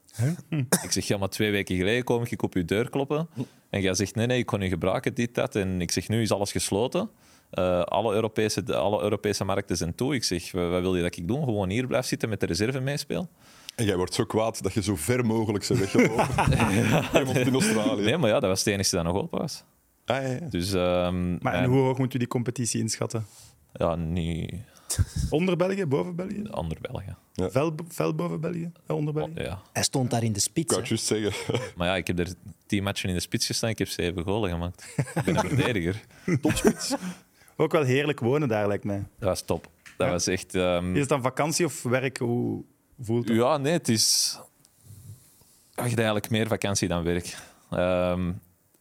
[0.82, 3.28] Ik zeg, ja, maar twee weken geleden kom ik op uw deur kloppen.
[3.70, 5.56] En jij zegt, nee, nee, ik kon u gebruiken, dit, dat.
[5.56, 7.10] En ik zeg, nu is alles gesloten.
[7.50, 10.14] Eh, alle, Europese, alle Europese markten zijn toe.
[10.14, 11.44] Ik zeg, wat wil je dat ik doe?
[11.44, 13.28] Gewoon hier blijf zitten met de reserve meespeel?
[13.74, 16.26] En jij wordt zo kwaad dat je zo ver mogelijk bent weggelopen.
[17.12, 18.02] Helemaal in Australië.
[18.04, 19.64] Nee, maar ja, dat was het enige dat nog open was.
[20.04, 20.46] Ah, ja, ja.
[20.50, 23.26] Dus, ehm, Maar en en- hoe hoog moet u die competitie inschatten?
[23.72, 24.54] Ja, niet
[25.30, 26.42] Onder België, boven België?
[26.50, 27.14] ander België.
[27.50, 28.72] Fel, fel boven België?
[28.86, 29.32] Onder België?
[29.34, 29.62] Ja.
[29.72, 30.64] Hij stond daar in de spits.
[30.64, 30.76] Ik hè.
[30.76, 31.60] het juist zeggen.
[31.76, 32.28] Maar ja, ik heb er
[32.66, 33.70] tien matchen in de spits gestaan.
[33.70, 34.94] Ik heb zeven golen gemaakt.
[35.14, 36.00] Ik ben een verdediger.
[37.56, 39.04] Ook wel heerlijk wonen daar, lijkt mij.
[39.18, 39.70] Dat was top.
[39.96, 40.54] Dat was echt...
[40.54, 42.18] ehm, Is het dan vakantie of werk?
[42.18, 42.64] Hoe
[43.00, 43.36] voelt het?
[43.36, 44.38] Ja, nee, het is...
[45.74, 47.36] Hebt eigenlijk meer vakantie dan werk.
[47.70, 48.32] Ehm,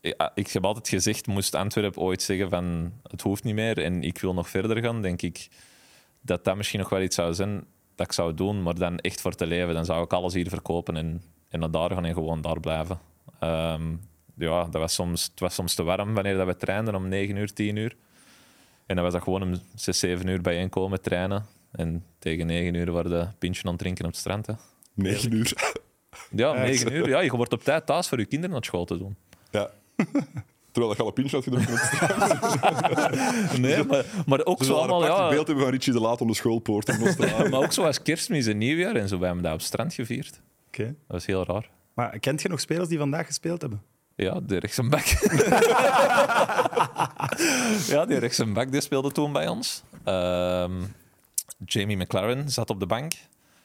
[0.02, 4.04] ja, ik heb altijd gezegd, moest Antwerpen ooit zeggen van het hoeft niet meer en
[4.04, 5.48] ik wil nog verder gaan, denk ik
[6.22, 9.22] dat dat misschien nog wel iets zou zijn dat ik zou doen, maar dan echt
[9.22, 9.74] voor te leven.
[9.74, 13.00] Dan zou ik alles hier verkopen en, en naar daar gaan en gewoon daar blijven.
[13.40, 13.96] Ehm,
[14.36, 17.36] ja, dat was soms, het was soms te warm wanneer dat we trainden om 9
[17.36, 17.96] uur, 10 uur.
[18.86, 21.46] En dan was dat gewoon om 6, 7 uur bijeenkomen, trainen.
[21.72, 24.48] En tegen 9 uur worden pintje aan het drinken op het strand.
[24.48, 24.54] Hè.
[24.94, 25.74] 9 uur.
[26.32, 27.10] Ja, 9 uur.
[27.10, 29.16] Ja, je wordt op tijd thuis voor je kinderen naar school te doen.
[29.52, 29.70] Ja.
[30.80, 31.74] Terwijl dat jalapeno had gedronken.
[31.74, 33.58] op straat.
[33.58, 35.04] Nee, maar, maar ook Dus zo allemaal...
[35.04, 37.00] een Ja, beeld hebben van Richie de Laat om de schoolpoort
[37.50, 39.20] maar ook zo als kerstmis en nieuwjaar en zo.
[39.20, 40.42] We hebben dat op het strand gevierd.
[40.68, 40.84] Oké.
[40.84, 41.70] Dat was heel raar.
[41.94, 43.82] Maar kent je nog spelers die vandaag gespeeld hebben?
[44.16, 45.06] Ja, de rechtsenbak.
[47.94, 49.84] ja, die rechtsenbak die speelde toen bij ons.
[50.04, 50.82] Ehm,
[51.66, 53.14] Jamie McLaren zat op de bank.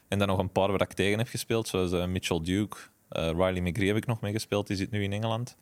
[0.09, 2.76] En dan nog een paar waar ik tegen heb gespeeld, zoals eh, Mitchell Duke.
[3.09, 5.56] Eh, Riley McGree heb ik nog mee gespeeld, die zit nu in Engeland.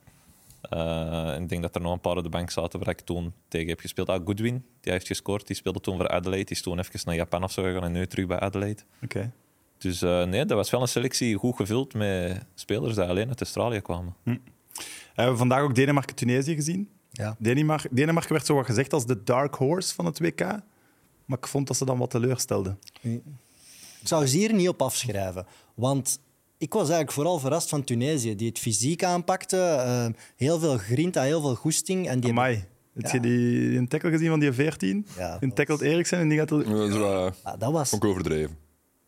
[0.63, 3.01] Eh, en ik denk dat er nog een paar op de bank zaten waar ik
[3.01, 4.09] toen tegen heb gespeeld.
[4.09, 5.47] Ah, Goodwin, die heeft gescoord.
[5.47, 6.45] Die speelde toen voor Adelaide.
[6.45, 8.83] Die is toen even naar Japan of zo gegaan en nu terug bij Adelaide.
[9.03, 9.33] Oké.
[9.79, 13.41] Dus eh, nee, dat was wel een selectie goed gevuld met spelers die alleen uit
[13.41, 14.17] Australië kwamen.
[15.15, 16.89] Hebben we vandaag ook Denemarken-Tunesië gezien?
[17.11, 17.37] Ja.
[17.39, 20.41] Denemarken, Denemarken werd zo wat gezegd als de dark horse van het WK.
[21.25, 22.79] Maar ik vond dat ze dan wat teleurstelden.
[23.01, 23.23] Ik
[24.03, 25.47] zou ze hier niet op afschrijven.
[25.75, 26.21] Want
[26.63, 29.57] ik was eigenlijk vooral verrast van Tunesië, die het fysiek aanpakte.
[29.57, 32.09] eh, heel veel grinta, heel veel goesting.
[32.09, 32.65] En die Amai.
[32.95, 35.07] Heb je die een tackle gezien van die 14?
[35.17, 36.49] Ja, die tackelt Eriksen en die gaat...
[36.49, 36.95] Dat is
[37.43, 38.57] Ah, dat was ook overdreven.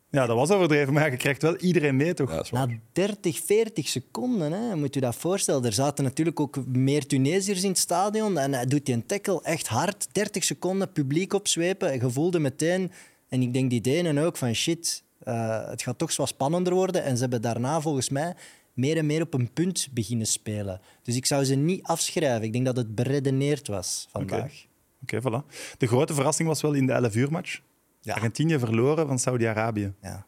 [0.09, 2.31] Ja, dat was overdreven, maar je krijgt wel iedereen mee, toch?
[2.31, 4.51] Ja, na 30, 40 seconden.
[4.51, 5.65] Hè, moet u dat voorstellen.
[5.65, 8.37] Er zaten natuurlijk ook meer Tunesiërs in het stadion.
[8.37, 10.07] En hij doet die een tackle echt hard.
[10.11, 11.91] 30 seconden, publiek opzwepen.
[11.91, 12.91] En je voelde meteen,
[13.29, 16.73] en ik denk die Denen ook, van shit, eh, het gaat toch zo wat spannender
[16.73, 17.03] worden.
[17.03, 18.35] En ze hebben daarna volgens mij
[18.73, 20.81] meer en meer op een punt beginnen spelen.
[21.03, 22.43] Dus ik zou ze niet afschrijven.
[22.43, 24.65] Ik denk dat het beredeneerd was vandaag.
[25.01, 25.45] Oké, voilà.
[25.77, 27.61] De grote verrassing was wel in de 11 uur match.
[28.01, 28.13] Ja.
[28.13, 29.93] Argentinië verloren van Saudi-Arabië.
[30.01, 30.25] Ja.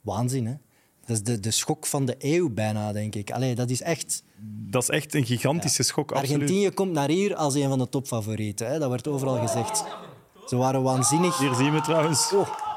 [0.00, 0.54] Waanzin, hè?
[1.04, 3.30] Dat is de, de schok van de eeuw bijna, denk ik.
[3.30, 4.22] Allee, dat is echt...
[4.70, 6.40] Dat is echt een gigantische schok, absoluut.
[6.40, 8.66] Argentinië komt naar hier als een van de topfavorieten.
[8.70, 8.78] Hè?
[8.78, 9.84] Dat wordt overal gezegd.
[10.46, 11.38] Ze waren waanzinnig.
[11.38, 12.32] Hier zien we trouwens.
[12.32, 12.71] Oh.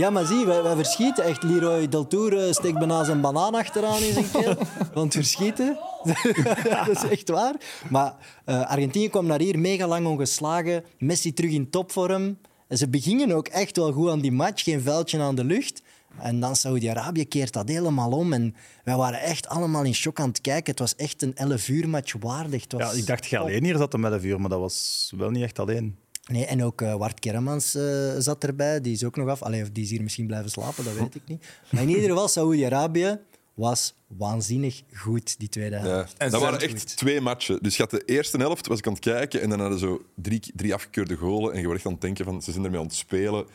[0.00, 1.42] Ja, maar zie, wij, wij verschieten echt.
[1.42, 4.56] Leroy Del Tour eh, steekt bijna zijn banaan achteraan in zijn keel.
[4.94, 5.78] Want verschieten,
[6.84, 7.54] dat is echt waar.
[7.90, 10.84] Maar eh, Argentinië kwam naar hier mega lang ongeslagen.
[10.98, 12.38] Messi terug in topvorm.
[12.68, 14.62] En ze beginnen ook echt wel goed aan die match.
[14.62, 15.82] Geen vuiltje aan de lucht.
[16.18, 18.32] En dan Saudi-Arabië keert dat helemaal om.
[18.32, 20.70] En wij waren echt allemaal in shock aan het kijken.
[20.70, 22.62] Het was echt een 11 uur match waardig.
[22.62, 25.12] Het was Ja, ik dacht je alleen hier zat om 11 uur, maar dat was
[25.16, 25.96] wel niet echt alleen.
[26.30, 28.80] Nee, en ook eh Wart Kermans eh, zat erbij.
[28.80, 29.42] Die is ook nog af.
[29.42, 31.44] Allee, of die is hier misschien blijven slapen, dat weet ik niet.
[31.70, 33.18] Maar in ieder geval, Saoedi-Arabië
[33.54, 35.82] was waanzinnig goed, die tweede Ja.
[35.82, 36.14] helft.
[36.18, 36.96] En dat waren echt goed.
[36.96, 37.58] twee matchen.
[37.62, 39.86] Dus je had de eerste helft, was ik aan het kijken, en dan hadden ze
[39.86, 41.52] zo drie, drie afgekeurde golen.
[41.52, 43.46] En je wordt echt aan het denken van, ze zijn ermee aan het spelen.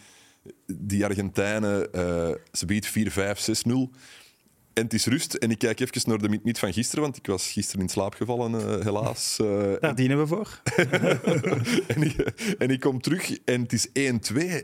[0.67, 3.89] Die Argentijnen, eh, ze biedt 4-5, 6-0.
[4.75, 5.33] En het is rust.
[5.33, 8.13] En ik kijk even naar de meet van gisteren, want ik was gisteren in slaap
[8.13, 9.37] gevallen, eh, helaas.
[9.39, 10.61] Eh, Daar dienen we voor.
[11.95, 12.15] en, ik,
[12.57, 13.91] en ik kom terug en het is 1-2.
[13.93, 14.13] En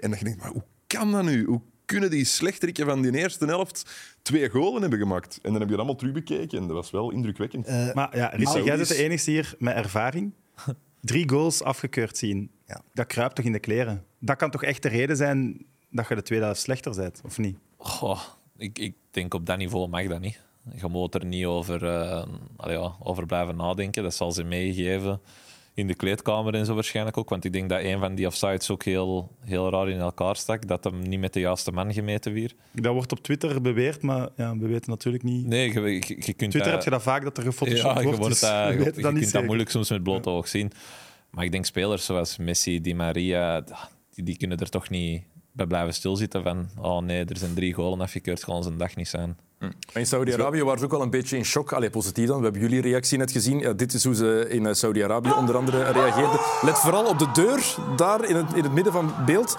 [0.02, 1.46] dan denk ik, maar hoe kan dat nu?
[1.46, 5.40] Hoe kunnen die slechterikken van die eerste helft twee golen hebben gemaakt?
[5.42, 7.66] En dan heb je dat allemaal terugbekeken en dat was wel indrukwekkend.
[7.66, 10.34] Eh, Maar ja, jij bent de enige hier met ervaring.
[11.02, 12.52] Drie goals afgekeurd zien.
[12.68, 12.82] Ja.
[12.94, 14.06] Dat kruipt toch in de kleren?
[14.20, 17.38] Dat kan toch echt de reden zijn dat je de tweede helft slechter bent, of
[17.38, 17.58] niet?
[17.78, 18.20] Goh,
[18.62, 20.40] ik, ik denk op dat niveau mag dat niet.
[20.82, 22.24] Je moet er niet over, eh,
[22.58, 24.04] ja, over blijven nadenken.
[24.04, 25.20] Dat zal ze meegeven
[25.74, 27.30] in de kleedkamer en zo waarschijnlijk ook.
[27.30, 30.68] Want ik denk dat een van die offsides ook heel, heel raar in elkaar stak.
[30.68, 32.56] Dat hem niet met de juiste man gemeten werd.
[32.72, 35.48] Dat wordt op Twitter beweerd, maar ja, we weten natuurlijk niet.
[35.48, 38.00] Nee, je, je, je kunt Twitter dat- heb je dat vaak, dat er gefotoshopt ja,
[38.00, 38.20] je, wordt.
[38.20, 40.72] wordt dus dat, je, je kunt dat moeilijk soms met blote oog zien.
[41.30, 43.64] Maar ik denk spelers zoals Messi, Di Maria,
[44.16, 47.74] die, die kunnen er toch niet bij blijven stilzitten van oh nee, er zijn drie
[47.74, 49.38] golen afgekeurd, gewoon zijn dag niet zijn.
[49.60, 51.74] Maar in Saudi-Arabië waren ze ook wel een beetje in shock.
[51.74, 52.38] Allee, positief dan.
[52.38, 53.60] We hebben jullie reactie net gezien.
[53.60, 56.40] Ja, dit is hoe ze in eh, Saudi-Arabië onder andere reageerden.
[56.62, 59.58] Let vooral op de deur, daar in het, in het midden van het beeld.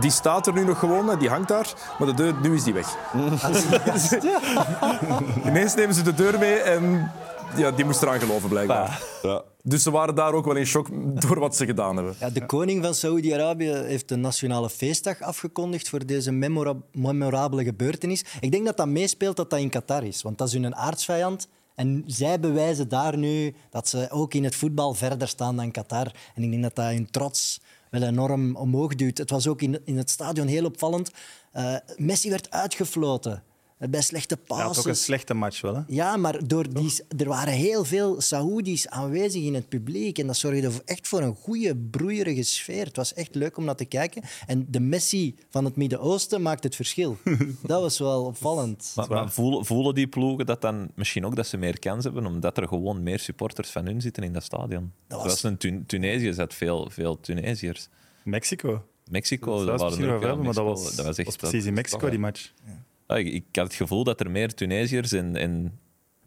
[0.00, 1.72] Die staat er nu nog gewoon, hè, die hangt daar.
[1.98, 2.96] Maar de deur, nu is die weg.
[5.46, 7.10] Ineens nemen ze de deur mee en
[7.56, 9.02] ja, die moest eraan geloven, blijkbaar.
[9.22, 9.42] Ja.
[9.66, 10.88] Dus ze waren daar ook wel in shock
[11.20, 12.14] door wat ze gedaan hebben.
[12.20, 18.24] Ja, de koning van Saoedi-Arabië heeft een nationale feestdag afgekondigd voor deze memora- memorabele gebeurtenis.
[18.40, 21.48] Ik denk dat dat meespeelt dat dat in Qatar is, want dat is hun aardsvijand.
[21.74, 26.14] En zij bewijzen daar nu dat ze ook in het voetbal verder staan dan Qatar.
[26.34, 29.18] En ik denk dat dat hun trots wel enorm omhoog duwt.
[29.18, 31.10] Het was ook in, in het stadion heel opvallend.
[31.52, 33.42] Eh, Messi werd uitgefloten.
[33.90, 35.74] Bij slechte Ja, toch een slechte match wel.
[35.74, 35.80] Hè?
[35.86, 40.18] Ja, maar door die, er waren heel veel Saoedi's aanwezig in het publiek.
[40.18, 42.84] En dat zorgde voor- echt voor een goede, broeierige sfeer.
[42.84, 44.22] Het was echt leuk om naar te kijken.
[44.46, 47.16] En de Messi van het Midden-Oosten maakt het verschil.
[47.62, 48.92] dat was wel opvallend.
[48.96, 52.26] Maar, maar voelen, voelen die ploegen dat dan misschien ook dat ze meer kans hebben,
[52.26, 54.92] omdat er gewoon meer supporters van hun zitten in dat stadion?
[55.08, 57.88] Dat Dat was- een Tun Tunesië zat veel, veel Tunesiërs.
[58.24, 58.84] Mexico.
[59.10, 61.26] Mexico, Daar dat is waren misschien er ook wel maar dat was, dat was echt
[61.26, 62.52] was precies in Mexico, die match.
[62.66, 62.73] Ja,
[63.06, 65.78] ik, ik had het gevoel dat er meer Tunesiërs en, en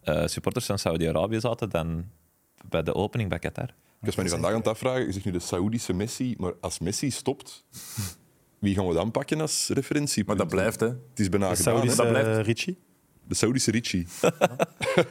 [0.01, 2.05] eh, supporters van Saudi-Arabië zaten dan
[2.69, 3.69] bij de opening bij Qatar.
[4.01, 6.53] Ik was me nu vandaag aan het afvragen, je zegt nu de Saoedische Messi, maar
[6.61, 7.65] als Messi stopt,
[8.59, 10.25] wie gaan we dan pakken als referentie?
[10.25, 10.87] Maar dat blijft, hè.
[10.87, 12.45] Het is bijna De gedaan, dat blijft.
[12.45, 12.77] Ricci.
[13.27, 14.07] De Saoedische Ricci.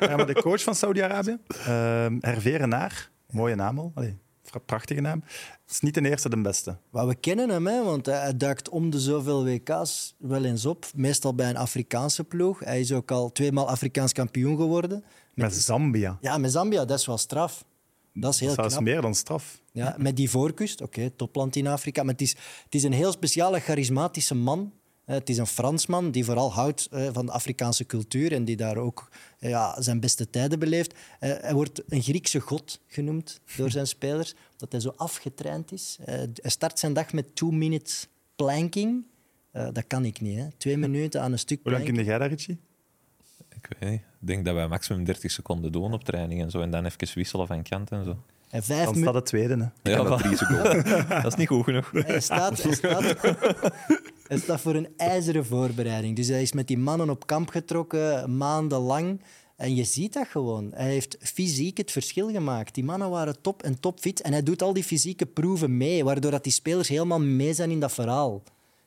[0.00, 4.18] Ja, maar de coach van Saudi-Arabië, ehm Hervé Renard, mooie naam al, Allee,
[4.60, 5.22] prachtige naam,
[5.68, 6.78] is niet de eerste de beste.
[6.90, 10.86] We kennen hem, hè, want hij duikt om de zoveel WK's wel eens op.
[10.94, 12.60] Meestal bij een Afrikaanse ploeg.
[12.60, 15.04] Hij is ook al tweemaal Afrikaans kampioen geworden.
[15.34, 16.18] Met Zambia.
[16.20, 17.64] Ja, met Zambia, dat is wel straf.
[18.12, 18.84] Dat is heel Dat is knap.
[18.84, 19.60] meer dan straf.
[19.72, 22.02] Ja, met die voorkust, oké, topland in Afrika.
[22.02, 22.30] Maar het is,
[22.64, 24.72] het is een heel speciale, charismatische man.
[25.06, 28.56] Eh, Het is een Fransman die vooral houdt eh, van de Afrikaanse cultuur en die
[28.56, 30.94] daar ook eh, ja, zijn beste tijden beleeft.
[31.20, 35.96] Eh, Hij wordt een Griekse god genoemd door zijn spelers, omdat hij zo afgetraind is.
[36.04, 39.04] Eh, Hij start zijn dag met two minutes planking.
[39.50, 40.46] Eh, dat kan ik niet, hè.
[40.56, 42.04] Twee minuten aan een stuk Hoe lang planken.
[42.04, 42.58] kun jij dat, Richie?
[43.54, 44.00] Ik weet niet.
[44.20, 46.60] Ik denk dat wij maximum 30 seconden doen op training en zo.
[46.60, 48.18] En dan even wisselen van kant en zo.
[48.56, 49.70] En vijf Dan staat het tweede.
[49.82, 49.90] Hè.
[49.90, 50.22] Ja, dat
[51.22, 51.90] dat is niet goed genoeg.
[51.92, 53.02] Hij staat, hij, staat,
[54.28, 56.16] hij staat voor een ijzeren voorbereiding.
[56.16, 59.20] Dus hij is met die mannen op kamp getrokken, maandenlang.
[59.56, 60.70] En je ziet dat gewoon.
[60.74, 62.74] Hij heeft fysiek het verschil gemaakt.
[62.74, 64.20] Die mannen waren top en topfit.
[64.20, 67.70] En hij doet al die fysieke proeven mee, waardoor dat die spelers helemaal mee zijn
[67.70, 68.42] in dat verhaal.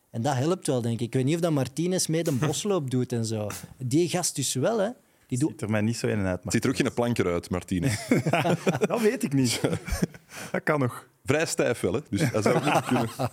[0.09, 1.07] En dat helpt wel, denk ik.
[1.07, 3.47] Ik weet niet of dat Martinez mee de bosloop doet en zo.
[3.77, 4.89] Die gast dus wel, hè.
[5.29, 5.49] Die doet...
[5.49, 6.35] Ziet er mij niet zo in en uit.
[6.35, 7.89] Het Maar ziet er ook geen planker uit, Martine.
[8.87, 9.61] dat weet ik niet.
[10.51, 11.07] Dat kan nog.
[11.25, 11.99] Vrij stijf wel, hè?
[12.09, 13.09] Dus dat zou ook niet kunnen.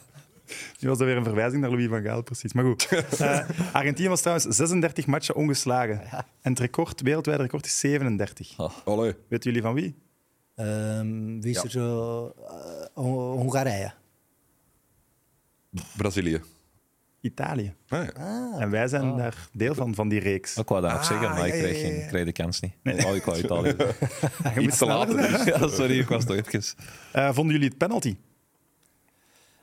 [0.80, 2.52] Nu was dat weer een verwijzing naar Louis van Gaal, precies.
[2.52, 2.88] Maar goed.
[3.18, 6.00] Eh, Argentinië was trouwens 36 matchen ongeslagen.
[6.42, 8.56] En het record, wereldwijde record is 37.
[8.84, 9.14] Allee.
[9.28, 9.94] Weten jullie van wie?
[10.54, 12.26] Ehm, wie is er zo...
[12.48, 12.54] eh,
[12.94, 13.92] Hon- Hongarije.
[15.96, 16.40] Brazilië.
[17.26, 17.74] Italië.
[17.88, 18.58] Ah, ja.
[18.58, 20.56] En wij zijn daar deel van, van die reeks.
[20.56, 21.88] Ik wou dat nog zeggen, maar ik kreeg, ja, ja.
[21.88, 23.04] geen, ik kreeg de kans niet.
[23.04, 23.76] Oh, ik wou Italië.
[24.54, 25.10] Je moet te laat.
[25.46, 26.62] ja, sorry, ik was toch even...
[27.12, 28.16] Eh, vonden jullie het penalty?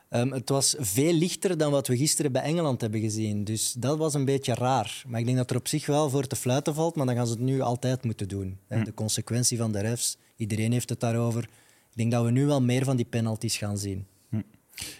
[0.08, 3.44] Ehm, het was veel lichter dan wat we gisteren bij Engeland hebben gezien.
[3.44, 5.02] Dus dat was een beetje raar.
[5.06, 7.26] Maar ik denk dat er op zich wel voor te fluiten valt, maar dan gaan
[7.26, 8.58] ze het nu altijd moeten doen.
[8.68, 8.78] Hè.
[8.78, 8.84] Hm.
[8.84, 11.42] De consequentie van de refs, iedereen heeft het daarover.
[11.90, 14.06] Ik denk dat we nu wel meer van die penalties gaan zien.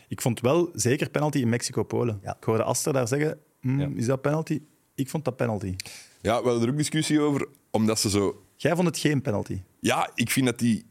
[0.08, 2.18] Ik vond wel zeker penalty in Mexico-Polen.
[2.22, 2.36] Ja.
[2.36, 3.88] Ik hoorde Aster daar zeggen, hm, Ja.
[3.96, 4.60] is dat penalty?
[4.94, 5.74] Ik vond dat penalty.
[6.20, 8.42] ja, we hadden er ook discussie over, omdat ze zo...
[8.56, 9.60] Jij vond het geen penalty.
[9.80, 10.84] Ja, ik vind dat die...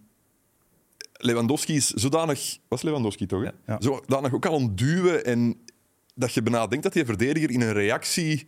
[1.14, 2.58] Lewandowski is zodanig...
[2.68, 3.50] Was Lewandowski toch, hè?
[3.66, 3.82] Ja.
[3.82, 5.56] Zodanig ook al een duwen en
[6.16, 8.48] dat je bijna denkt dat die verdediger in een reactie...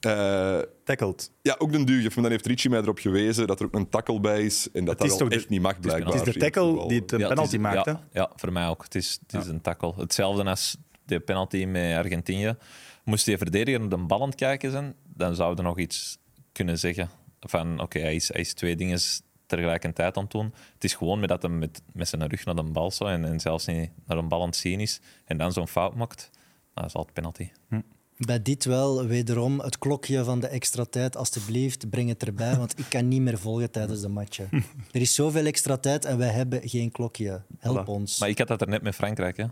[0.00, 1.30] eh, Tackled.
[1.42, 2.08] ja, ook een duw.
[2.14, 4.98] Dan heeft Richie mij erop gewezen dat er ook een tackle bij is en dat
[4.98, 6.06] Het is dat echt niet mag, blijkbaar.
[6.14, 7.84] Het is de het tackle die het een Ja, het penalty is- maakt.
[7.84, 7.90] hè?
[7.92, 8.82] Ja, ja, voor mij ook.
[8.84, 9.92] Het is, het is een tackle.
[9.96, 12.56] Hetzelfde als de penalty met Argentinië.
[13.04, 16.18] Moest die verdediger naar de bal aan het kijken zijn, dan zouden nog iets
[16.52, 17.10] kunnen zeggen.
[17.40, 18.98] Van, oké, hij, is, hij is twee dingen
[19.46, 20.54] tegelijkertijd aan het doen.
[20.74, 23.24] Het is gewoon met dat hij met, met zijn rug naar de bal zou en,
[23.24, 26.30] en zelfs niet naar een bal aan het zien is en dan zo'n fout maakt,
[26.74, 27.50] dan is altijd penalty.
[28.26, 32.78] Bij dit wel, wederom, het klokje van de extra tijd, alstublieft, breng het erbij, want
[32.78, 34.48] ik kan niet meer volgen tijdens de matchen.
[34.92, 37.42] Er is zoveel extra tijd en wij hebben geen klokje.
[37.58, 37.88] Help Voilà.
[37.88, 38.18] ons.
[38.18, 39.36] Maar ik had dat er net met Frankrijk.
[39.36, 39.44] Hè.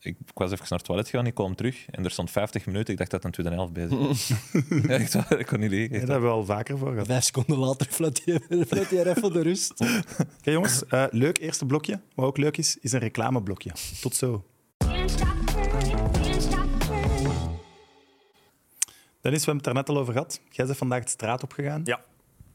[0.00, 2.66] Ik, ik was even naar het toilet gegaan, ik kwam terug en er stond 50
[2.66, 2.92] minuten.
[2.92, 4.28] Ik dacht dat het een tweede helft bezig was.
[4.88, 5.92] ja, echt waar, ik kon niet liegen.
[5.92, 7.06] Ja, daar hebben we al vaker voor gehad.
[7.06, 8.40] Vijf seconden later fluit je
[9.16, 9.80] even de rust.
[10.38, 12.00] Oké, jongens, eh, leuk eerste blokje.
[12.14, 13.70] Wat ook leuk is, is een reclameblokje.
[14.00, 14.44] Tot zo.
[19.24, 20.40] Dennis, we hebben het daar net al over gehad.
[20.50, 21.80] Jij bent vandaag de straat opgegaan.
[21.84, 22.00] Ja.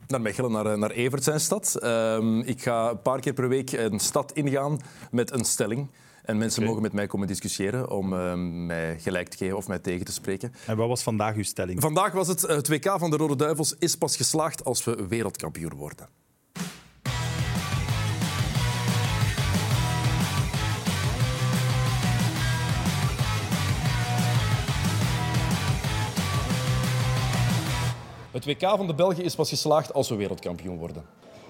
[0.08, 1.76] Naar Mechelen, naar, eh, naar Evert zijn stad.
[1.76, 4.80] Ehm, ik ga een paar keer per week een stad ingaan
[5.12, 5.90] met een stelling.
[6.24, 9.80] En mensen mogen met mij komen discussiëren om ehm, mij gelijk te geven of mij
[9.80, 10.54] tegen te spreken.
[10.66, 11.82] En wat was vandaag uw stelling?
[11.82, 15.74] Vandaag was het, het WK van de Rode Duivels is pas geslaagd als we wereldkampioen
[15.74, 16.08] worden.
[28.40, 31.06] Het WK van de Belgen is pas geslaagd als we wereldkampioen worden.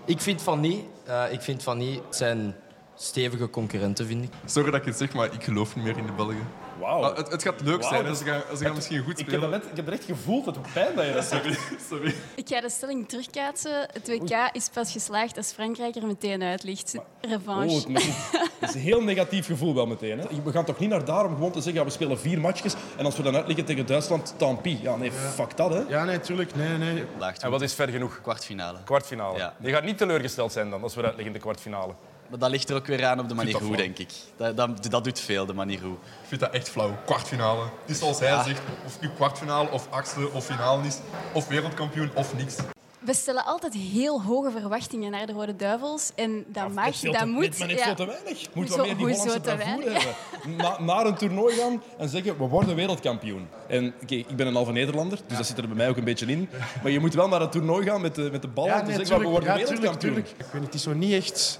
[0.05, 0.83] Ik vind van niet.
[1.05, 2.01] Eh, ik vind van niet.
[2.05, 2.55] Het zijn
[2.95, 4.29] stevige concurrenten, vind ik.
[4.45, 6.47] Sorry dat ik het zeg, maar ik geloof niet meer in de Belgen.
[6.79, 7.03] Wauw.
[7.03, 8.05] Ah, het, het gaat leuk zijn.
[8.05, 9.51] dat- Ze gaan, ze gaan misschien goed Ik heb, spelen.
[9.51, 11.43] dat net, ik heb er echt gevoeld, het doet pijn dat je dat zegt.
[11.43, 11.57] Sorry,
[11.89, 12.15] sorry.
[12.35, 13.87] Ik ga de stelling terugkaatsen.
[13.93, 16.95] Het WK is pas geslaagd als Frankrijk er meteen uit ligt.
[17.21, 17.75] Revanche.
[17.87, 18.15] Oh, het is-
[18.59, 20.19] het is een heel negatief gevoel wel meteen.
[20.19, 20.25] Hè?
[20.43, 22.73] We gaan toch niet naar daar om gewoon te zeggen, ja, we spelen vier matchjes
[22.97, 24.79] en als we dan uitliggen tegen Duitsland, tant pis.
[24.81, 25.79] Ja, nee, fuck dat, hè.
[25.87, 26.55] Ja, nee, tuurlijk.
[26.55, 27.03] Nee, nee.
[27.39, 28.19] En wat is ver genoeg?
[28.21, 28.77] Kwartfinale.
[28.85, 29.37] Kwartfinale.
[29.37, 29.53] Ja.
[29.59, 31.93] Je gaat niet teleurgesteld zijn dan, als we uitliggen in de kwartfinale.
[32.29, 34.09] Maar dat ligt er ook weer aan op de manier dat hoe, denk ik.
[34.37, 35.93] Dat, dat, dat doet veel, de manier hoe.
[35.93, 36.97] Ik vind dat echt flauw.
[37.05, 37.61] Kwartfinale.
[37.61, 38.61] Het is zoals hij zegt.
[38.85, 40.97] Of het nu kwartfinale of achtste of finale is.
[41.33, 42.55] Of wereldkampioen of niks.
[42.99, 46.11] We stellen altijd heel hoge verwachtingen naar de Rode Duivels.
[46.15, 47.59] En dat mag, veel dat te- moet.
[47.59, 47.83] Maar ja.
[47.83, 48.47] veel te weinig.
[48.53, 50.03] Moeten Hoezo- we meer die Hollandse te bravoure weinig?
[50.41, 50.55] hebben.
[50.57, 53.47] Na, naar een toernooi gaan en zeggen, we worden wereldkampioen.
[53.67, 56.03] En oké, ik ben een halve Nederlander, dus dat zit er bij mij ook een
[56.03, 56.49] beetje in.
[56.83, 58.79] Maar je moet wel naar een toernooi gaan met de, met de bal Ja, om
[58.79, 60.13] te nee, zeggen, we worden Ja, tuurlijk, wereldkampioen.
[60.23, 60.39] tuurlijk.
[60.39, 61.59] Ik weet niet, het is zo niet echt...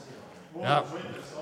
[0.62, 0.84] Ja,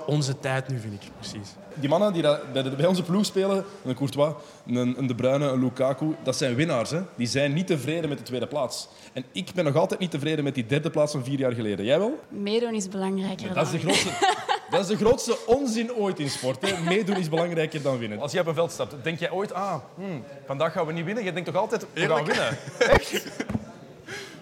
[0.06, 1.10] onze tijd nu, vind ik.
[1.18, 1.48] Precies.
[1.74, 4.32] Die mannen die dat bij, onze ploeg spelen, een Courtois,
[4.66, 6.90] een, een De Bruyne, een Lukaku, dat zijn winnaars.
[6.90, 7.00] Hè?
[7.16, 8.88] Die zijn niet tevreden met de tweede plaats.
[9.12, 11.84] En ik ben nog altijd niet tevreden met die derde plaats van vier jaar geleden.
[11.84, 12.18] Jij wel?
[12.28, 13.86] Meedoen is belangrijker Dat is de dan.
[13.86, 14.10] grootste,
[14.70, 16.70] dat is de grootste onzin ooit in sport.
[16.70, 16.82] Hè.
[16.82, 18.20] Meedoen is belangrijker dan winnen.
[18.20, 21.04] Als jij op een veld stapt, denk jij ooit, ah, hmm, vandaag gaan we niet
[21.04, 21.24] winnen.
[21.24, 22.58] Je denkt toch altijd, we gaan winnen.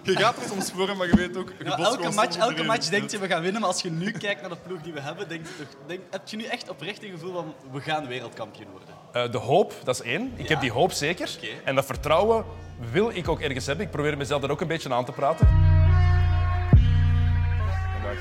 [0.07, 1.53] Je gaat er soms voor, maar je weet ook...
[1.57, 3.61] je Ja, elke match, elke match denk je, we gaan winnen.
[3.61, 6.01] Maar als je nu kijkt naar de ploeg die we hebben, denk je toch, denk,
[6.09, 8.87] heb je nu echt oprecht een gevoel van, we gaan wereldkampioen worden.
[9.11, 10.33] Eh, de hoop, dat is één.
[10.35, 11.29] Ik heb die hoop zeker.
[11.37, 11.47] Oké.
[11.63, 12.45] En dat vertrouwen
[12.91, 13.85] wil ik ook ergens hebben.
[13.85, 15.47] Ik probeer mezelf daar ook een beetje aan te praten.
[17.93, 18.19] Vandaag.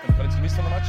[0.00, 0.88] Heb je wel iets gemist van de match?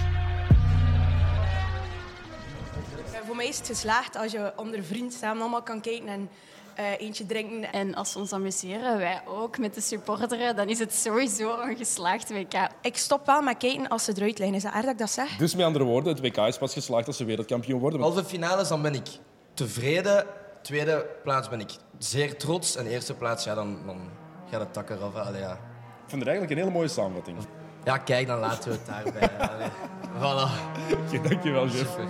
[3.26, 6.30] Voor mij is het geslaagd als je onder vriend samen allemaal kan kijken en
[6.78, 7.72] eh, eentje drinken.
[7.72, 11.78] En als we ons amuseren, wij ook met de supporteren, dan is het sowieso een
[11.78, 12.54] geslaagd WK.
[12.82, 14.56] Ik stop wel met kijken als ze eruit liggen.
[14.56, 15.36] Is dat erg dat ik dat zeg?
[15.38, 18.00] Dus met andere woorden, het WK is pas geslaagd als ze wereldkampioen worden.
[18.02, 19.08] Halve finales, dan ben ik
[19.54, 20.26] tevreden.
[20.62, 22.76] Tweede plaats ben ik zeer trots.
[22.76, 24.10] En eerste plaats, ja, dan, dan
[24.52, 25.14] gaat het tak eraf.
[25.14, 25.20] hè.
[25.22, 25.54] Allee, ja.
[25.54, 27.38] Ik vind het eigenlijk een hele mooie samenvatting.
[27.84, 29.30] ja, kijk, dan laten we het daarbij.
[29.52, 29.70] Allee.
[30.18, 31.28] Voilà.
[31.30, 31.90] Dankjewel, Jeff.
[31.92, 32.08] Super.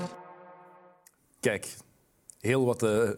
[1.40, 1.78] Kijk,
[2.40, 2.84] heel wat...
[2.84, 3.10] eh,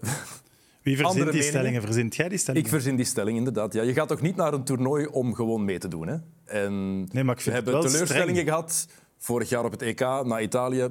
[0.90, 1.60] Wie verzint Andere die meningen?
[1.62, 1.82] stellingen?
[1.82, 2.66] Verzint jij die stellingen?
[2.66, 3.74] Ik verzin die stelling inderdaad.
[3.74, 6.08] Ja, je gaat toch niet naar een toernooi om gewoon mee te doen.
[6.08, 6.16] Hè?
[6.46, 8.48] En Nee, maar ik we hebben wel teleurstellingen streng.
[8.50, 8.88] gehad.
[9.18, 10.84] Vorig jaar op het EK naar Italië.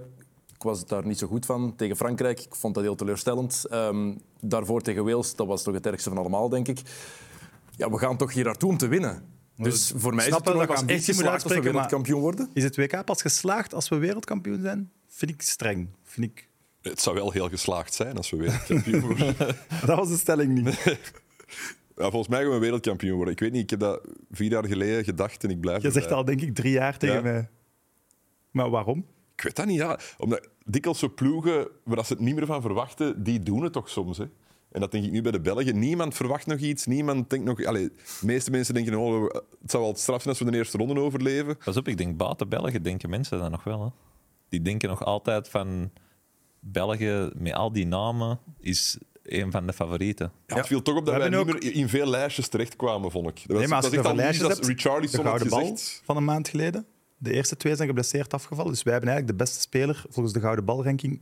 [0.54, 1.76] Ik was daar niet zo goed van.
[1.76, 2.40] Tegen Frankrijk.
[2.40, 3.64] Ik vond dat heel teleurstellend.
[3.70, 5.34] Ehm, daarvoor tegen Wales.
[5.34, 6.80] Dat was toch het ergste van allemaal, denk ik.
[7.76, 9.22] Ja, we gaan toch hier naartoe om te winnen.
[9.56, 12.50] Dus voor mij is het dat echt geslaagd als we wereldkampioen worden.
[12.52, 14.90] Is het WK pas geslaagd als we wereldkampioen zijn?
[15.08, 15.88] Vind ik streng.
[16.04, 16.47] Vind ik...
[16.82, 19.34] Het zou wel heel geslaagd zijn als we wereldkampioen worden.
[19.86, 20.96] Dat was de stelling niet.
[21.96, 23.34] Ja, volgens mij gaan we wereldkampioen worden.
[23.34, 26.12] Ik weet niet, ik heb dat vier jaar geleden gedacht en ik blijf Je zegt
[26.12, 27.22] al, denk ik, drie jaar tegen Ja.
[27.22, 27.48] mij.
[28.50, 29.06] Maar waarom?
[29.34, 29.98] Ik weet dat niet, ja.
[30.18, 33.88] Omdat dikwijls zo ploegen waar ze het niet meer van verwachten, die doen het toch
[33.88, 34.18] soms.
[34.18, 34.24] Hè?
[34.72, 35.78] En dat denk ik nu bij de Belgen.
[35.78, 36.86] Niemand verwacht nog iets.
[36.86, 37.64] Niemand denkt nog...
[37.64, 37.88] Allee,
[38.20, 39.22] de meeste mensen denken, oh,
[39.60, 41.56] het zou wel straf zijn als we de eerste ronde overleven.
[41.64, 43.82] Pas op, ik denk buiten België denken mensen dat nog wel.
[43.82, 43.88] Hè.
[44.48, 45.90] Die denken nog altijd van
[46.60, 50.32] België met al die namen is een van de favorieten.
[50.46, 53.10] Ja, het viel toch op dat We wij niet ook- meer in veel lijstjes terechtkwamen,
[53.10, 53.34] vond ik.
[53.36, 56.16] Dat was, Nee, maar als dat je lijstjes hebt, de Richarlison had gouden bal van
[56.16, 56.86] een maand geleden.
[57.18, 58.72] De eerste twee zijn geblesseerd afgevallen.
[58.72, 61.20] Dus wij hebben eigenlijk de beste speler volgens de gouden balranking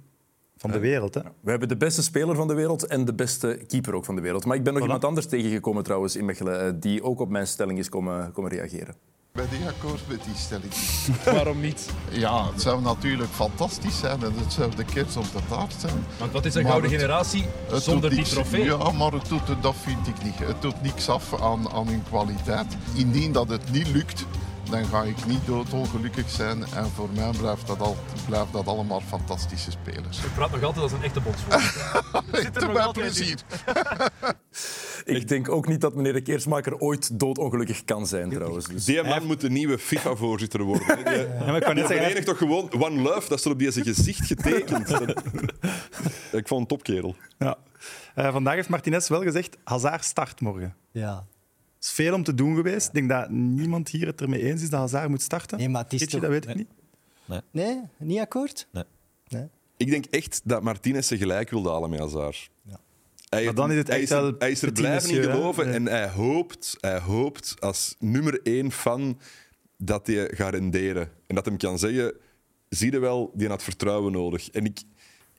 [0.57, 1.15] van de wereld.
[1.15, 1.21] Hè?
[1.41, 4.21] We hebben de beste speler van de wereld en de beste keeper ook van de
[4.21, 4.45] wereld.
[4.45, 4.85] Maar ik ben nog Voilà.
[4.87, 8.51] iemand anders tegengekomen trouwens in Mechelen, eh, die ook op mijn stelling is komen, komen
[8.51, 8.95] reageren.
[9.37, 10.73] Ben ik akkoord met die stelling.
[11.37, 11.87] Waarom niet?
[12.11, 16.07] Ja, het zou natuurlijk fantastisch zijn en het zou de kerst op de taart zijn.
[16.19, 18.65] Want wat is een Maar gouden het- generatie Het zonder die trofee?
[18.65, 20.39] Ja, maar het doet, dat vind ik niet.
[20.39, 22.77] Het doet niks af aan, aan hun kwaliteit.
[22.95, 24.25] Indien dat het niet lukt,
[24.71, 26.65] dan ga ik niet doodongelukkig zijn.
[26.75, 27.97] En voor mij blijft dat, al,
[28.27, 30.19] blijft dat allemaal fantastische spelers.
[30.19, 32.63] Ik praat nog altijd als een echte bondsvoorzitter.
[32.65, 33.39] Doe mij plezier.
[35.07, 38.67] Ik denk ook niet dat meneer de Keersmaker ooit doodongelukkig kan zijn trouwens.
[38.67, 38.85] Dus.
[38.85, 41.05] Die man moet de nieuwe FIFA-voorzitter worden.
[41.05, 43.71] Die, Ja, maar ik kan die zeggen, toch gewoon One Love, dat staat op die
[43.71, 44.91] zijn gezicht getekend.
[46.33, 47.17] Ik vond een topkerel.
[47.39, 47.59] Ja.
[48.15, 50.75] Eh, vandaag heeft Martinez wel gezegd, Hazard start morgen.
[50.91, 51.27] Ja.
[51.75, 52.87] Het is veel om te doen geweest.
[52.87, 55.59] Ik denk dat niemand hier het ermee eens is dat Hazard moet starten.
[55.59, 56.69] Nee, maar het is dat weet ik niet.
[57.51, 58.67] Nee, niet akkoord?
[58.73, 58.85] Nee.
[59.29, 59.49] Nee.
[59.77, 62.51] Ik denk echt dat Martinez ze gelijk wilde halen met Hazard.
[63.29, 65.73] Hij, Maar dan is het echt er- wel hij is er petit blijven in geloven
[65.73, 69.19] en hij hoopt, hij hoopt als nummer één fan
[69.79, 71.11] dat hij gaat renderen.
[71.27, 72.13] En dat hem kan zeggen,
[72.69, 74.51] zie je wel, die had vertrouwen nodig.
[74.51, 74.79] En ik,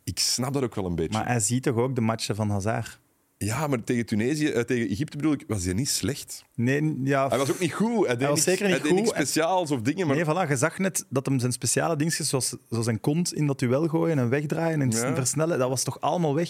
[0.03, 1.17] ik snap dat ook wel een beetje.
[1.17, 2.99] Maar hij ziet toch ook de matchen van Hazard?
[3.37, 6.43] Ja, maar tegen Tunesië, eh, tegen Egypte bedoel ik, was hij niet slecht.
[6.55, 7.27] Nee, ja.
[7.29, 8.05] Hij was ook niet goed.
[8.05, 8.99] Hij, deed was niks- zeker niet hij deed goed.
[9.01, 10.07] niks speciaals of dingen.
[10.07, 10.15] Maar...
[10.15, 13.47] Nee, voilà, je zag net dat hem zijn speciale dingetjes, zoals, zoals zijn kont in
[13.47, 15.15] dat duel gooien en wegdraaien en Ja.
[15.15, 16.49] versnellen, dat was toch allemaal weg?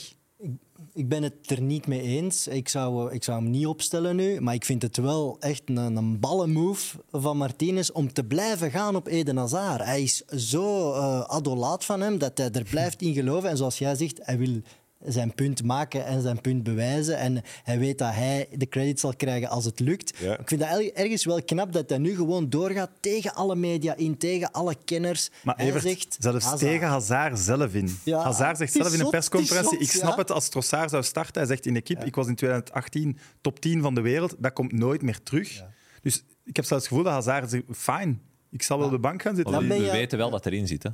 [0.97, 2.47] Ik ben het er niet mee eens.
[2.47, 4.41] Ik zou, eh, ik zou hem niet opstellen nu.
[4.41, 8.95] Maar ik vind het wel echt een, een ballenmove van Martinez om te blijven gaan
[8.95, 9.83] op Eden Hazard.
[9.83, 13.49] Hij is zo eh, adolaat van hem dat hij er blijft in geloven.
[13.49, 14.61] En zoals jij zegt, hij wil
[15.05, 17.17] zijn punt maken en zijn punt bewijzen.
[17.17, 20.17] En hij weet dat hij de credit zal krijgen als het lukt.
[20.17, 20.37] Ja.
[20.39, 23.95] Ik vind dat erg- ergens wel knap dat hij nu gewoon doorgaat tegen alle media
[23.95, 25.29] in, tegen alle kenners.
[25.43, 26.61] Maar hij Evert, zegt, zelfs Hazard.
[26.71, 27.97] tegen Hazard zelf in.
[28.03, 30.17] Ja, Hazard zegt zelf in een persconferentie, ik snap ja.
[30.17, 31.33] het als Trossard zou starten.
[31.41, 34.71] Hij zegt in equipe, ik was in 2018 top 10 van de wereld, dat komt
[34.71, 35.63] nooit meer terug.
[36.01, 38.99] Dus ik heb zelfs het gevoel dat Hazard zegt, fijn, ik zal wel op de
[38.99, 39.67] bank gaan zitten.
[39.67, 40.83] We, je- weten wel dat erin zit.
[40.83, 40.89] Hè.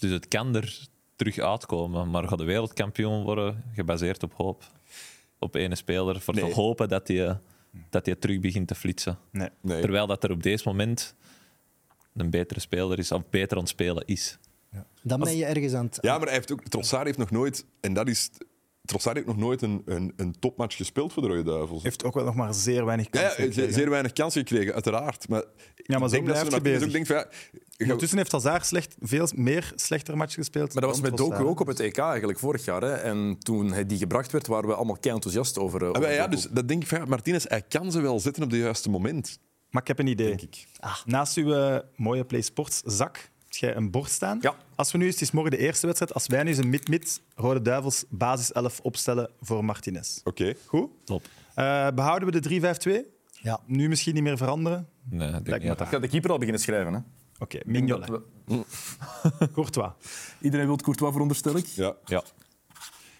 [0.00, 0.88] Dus het kan er
[1.20, 2.10] terug uitkomen.
[2.10, 4.70] Maar gaat de wereldkampioen worden gebaseerd op hoop?
[5.38, 6.20] Op ene speler.
[6.20, 6.48] Voor Nee.
[6.48, 7.38] te hopen dat hij
[7.90, 9.18] dat hij terug begint te flitsen.
[9.30, 9.48] Nee.
[9.60, 9.80] Nee.
[9.80, 11.14] Terwijl dat er op deze moment
[12.14, 14.38] een betere speler is, of beter aan het spelen is.
[15.02, 15.98] Dan ben je ergens aan het...
[16.00, 18.30] Ja, maar hij heeft ook, Trossard heeft nog nooit, en dat is.
[18.84, 21.82] Trossard heeft nog nooit een, een, een topmatch gespeeld voor de Rode Duivels.
[21.82, 23.62] heeft ook wel nog maar zeer weinig Ja, kansen ja, gekregen.
[23.72, 25.28] zeer, zeer weinig kansen gekregen, uiteraard.
[25.28, 25.42] Maar,
[25.76, 26.86] Ja, maar ik zo denk dat blijft Martinez bezig.
[26.86, 27.16] ook denkt van,
[27.76, 30.72] ja, Ondertussen heeft Hazard slecht, veel meer slechter match gespeeld.
[30.72, 32.82] Maar dat was met Doku ook op het EK eigenlijk vorig jaar.
[32.82, 32.92] Hè.
[32.92, 35.82] En toen hij die gebracht werd, waren we allemaal kei enthousiast over.
[35.82, 38.20] eh, Ah, over ja, dus dat denk ik van, ja, Martinez, hij kan ze wel
[38.20, 39.38] zetten op het juiste moment.
[39.70, 40.26] Maar ik heb een idee.
[40.26, 40.66] Denk ik.
[41.04, 44.38] Naast uw eh, mooie Play Sports zak jij een bord staan.
[44.40, 44.54] Ja.
[44.74, 47.22] Als we nu, het is morgen de eerste wedstrijd, als wij nu eens een mid-mid
[47.34, 50.20] Rode Duivels basis 11 opstellen voor Martinez.
[50.24, 50.54] Oké.
[50.66, 50.90] Goed?
[51.04, 51.22] Top.
[51.54, 53.06] Eh, behouden we de 3-5-2?
[53.42, 53.60] Ja.
[53.66, 54.88] Nu misschien niet meer veranderen?
[55.10, 56.92] Nee, ik denk Lijkt niet me dat Ik ga de keeper al beginnen schrijven.
[56.92, 57.00] Hè.
[57.38, 58.08] Oké, Ik denk Mignolet.
[58.08, 59.90] we- Courtois.
[60.40, 61.66] Iedereen wil Courtois, veronderstel ik.
[61.66, 61.94] Ja.
[62.04, 62.22] Ja.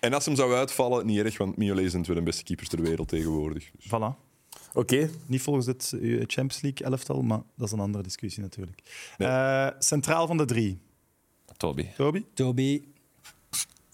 [0.01, 2.81] En als hem zou uitvallen, niet erg, want Mignolet is een tweede beste keepers ter
[2.83, 3.71] wereld tegenwoordig.
[3.79, 3.87] Dus.
[3.87, 4.30] Voilà.
[4.73, 5.11] Oké.
[5.27, 8.83] Niet volgens het eh, Champions League elftal, maar dat is een andere discussie natuurlijk.
[9.19, 9.29] Nee.
[9.29, 10.79] Eh, centraal van de drie.
[11.57, 11.87] Toby.
[11.97, 12.25] Toby?
[12.35, 12.83] Toby,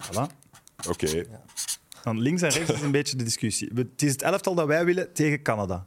[0.02, 0.26] Voilà.
[0.88, 1.24] Oké.
[2.02, 3.70] Dan links en rechts is een beetje de discussie.
[3.74, 5.86] Het is het elftal dat wij willen tegen Canada.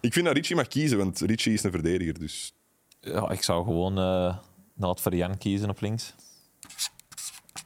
[0.00, 2.18] Ik vind dat Richie mag kiezen, want Richie is een verdediger.
[2.18, 2.54] Dus.
[3.00, 4.36] Ja, ik zou gewoon eh
[4.74, 6.14] Naad Jan kiezen op links.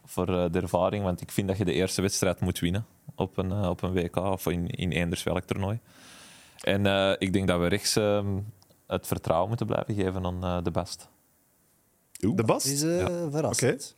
[0.05, 3.37] Voor eh, de ervaring, want ik vind dat je de eerste wedstrijd moet winnen op
[3.37, 5.79] een, eh, op een WK of in, in eenders welk toernooi.
[6.61, 8.27] En eh, ik denk dat we rechts eh,
[8.87, 11.09] het vertrouwen moeten blijven geven aan eh, de best.
[12.13, 12.67] De Bas?
[12.67, 13.97] is eh verrassend.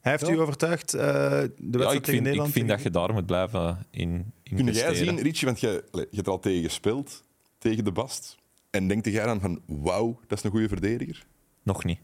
[0.00, 0.32] Hij heeft Ja.
[0.32, 2.52] u overtuigd, eh, de Ja, wedstrijd ik tegen vind, ik Nederland?
[2.52, 6.06] vind dat je daar moet blijven in, in Kun jij zien, Richie, want jij, allee,
[6.10, 7.22] je hebt er al tegen gespeeld,
[7.58, 8.36] tegen de Bast.
[8.70, 11.24] En denkt jij dan van, wauw, dat is een goede verdediger?
[11.62, 11.98] Nog niet.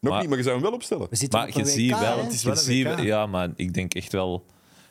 [0.00, 1.06] Nog Maar- niet, maar je zou hem wel opstellen.
[1.10, 2.22] We Maar op je ziet wel?
[2.22, 4.46] Het is je wel ja, maar ik denk echt wel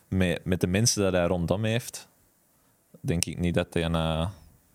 [0.07, 2.07] met, met de mensen dat hij rondom heeft,
[3.07, 3.95] denk ik niet dat hij een.
[3.95, 4.27] eh,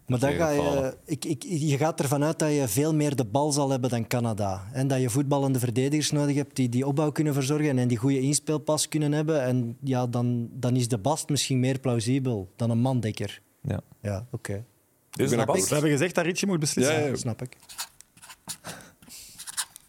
[0.07, 3.25] Maar dan ga je, ik, ik, je gaat ervan uit dat je veel meer de
[3.25, 4.69] bal zal hebben dan Canada.
[4.73, 8.21] En dat je voetballende verdedigers nodig hebt die die opbouw kunnen verzorgen en die goede
[8.21, 9.43] inspeelpas kunnen hebben.
[9.43, 13.43] En ja, dan, dan is de Bast misschien meer plausibel dan een mandekker.
[13.63, 13.81] Ja.
[14.03, 14.65] Ja, oké.
[15.11, 15.47] Ben akkoord.
[15.47, 15.69] bas.
[15.69, 16.95] We hebben gezegd dat Richie moet beslissen.
[17.01, 17.17] Ja, ja.
[17.17, 17.57] Snap ik.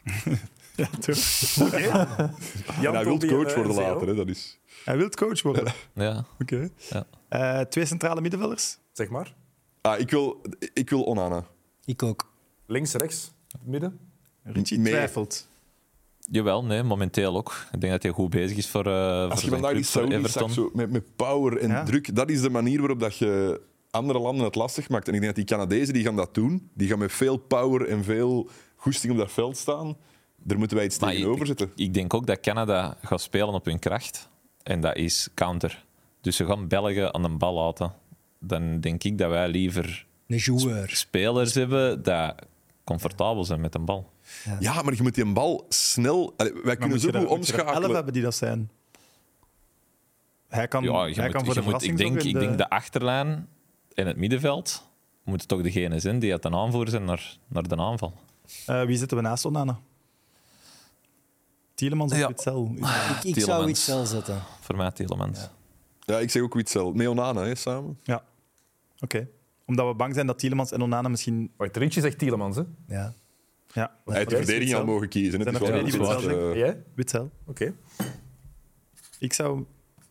[0.75, 1.17] Ja, toch?
[2.81, 4.07] En hij wil Toby, coach eh, worden later.
[4.07, 4.59] Hè, dat is...
[4.85, 5.73] Hij wil coach worden.
[5.93, 6.25] Ja.
[6.41, 6.69] Oké.
[6.89, 7.05] Ja.
[7.29, 8.77] Eh, twee centrale middenvelders.
[8.91, 9.33] Zeg maar.
[9.81, 10.41] ah, ik, wil,
[10.73, 11.43] ik wil Onana.
[11.85, 12.31] Ik ook.
[12.67, 13.31] Links, rechts,
[13.63, 13.99] midden.
[14.43, 14.91] Richie Nee.
[14.93, 15.47] twijfelt.
[16.19, 17.65] Jawel, nee, momenteel ook.
[17.71, 20.11] Ik denk dat hij goed bezig is voor, eh Als voor je vandaag die Saudi
[20.11, 20.49] zag, Everton.
[20.49, 21.83] zo, met, met power en Ja.
[21.83, 25.07] druk, dat is de manier waarop dat je andere landen het lastig maakt.
[25.07, 26.69] En ik denk dat die Canadezen die gaan dat doen.
[26.73, 29.97] Die gaan met veel power en veel goesting op dat veld staan.
[30.37, 31.71] Daar moeten wij iets Maar tegenover ik, zetten.
[31.75, 34.29] ik denk ook dat Canada gaat spelen op hun kracht.
[34.63, 35.85] En dat is counter.
[36.21, 37.93] Dus ze gaan Belgen aan de bal laten.
[38.39, 40.05] Dan denk ik dat wij liever
[40.85, 42.31] spelers hebben die
[42.83, 44.09] comfortabel zijn met een bal.
[44.59, 46.33] Ja, maar je moet die bal snel...
[46.37, 47.91] Allee, wij Maar kunnen zo goed er elf omschakelen.
[47.93, 48.69] hebben die dat zijn.
[50.47, 52.57] Hij kan, Ja, je hij moet, kan voor de moet, ik, denk, zorgen ik denk
[52.57, 53.47] de achterlijn
[53.93, 54.89] en het middenveld
[55.23, 58.13] moeten toch degene zijn die het een aanvoer zijn naar, naar de aanval.
[58.65, 59.79] Eh, wie zitten we naast Onana?
[61.81, 62.27] Tielemans of Ja.
[62.27, 62.71] Witzel?
[62.75, 64.41] Ik, ik zou zelf zetten.
[64.59, 65.49] Voor mij Tielemans.
[65.99, 66.93] Ja, ik zeg ook Witzel.
[66.93, 67.99] Met Onana, hè, samen.
[68.03, 68.23] Ja.
[68.99, 69.27] Oké.
[69.65, 71.51] Omdat we bang zijn dat Tielemans en Onana misschien...
[71.57, 72.63] Wacht, Richie zegt Tielemans, hè?
[72.87, 73.13] Ja.
[73.73, 75.39] Ja, Hij heeft de verdediging al mogen kiezen.
[75.39, 76.83] Het is wel Witzel eh, Jij?
[76.95, 77.31] Witzel.
[77.45, 77.73] Oké.
[79.19, 79.65] Ik zou...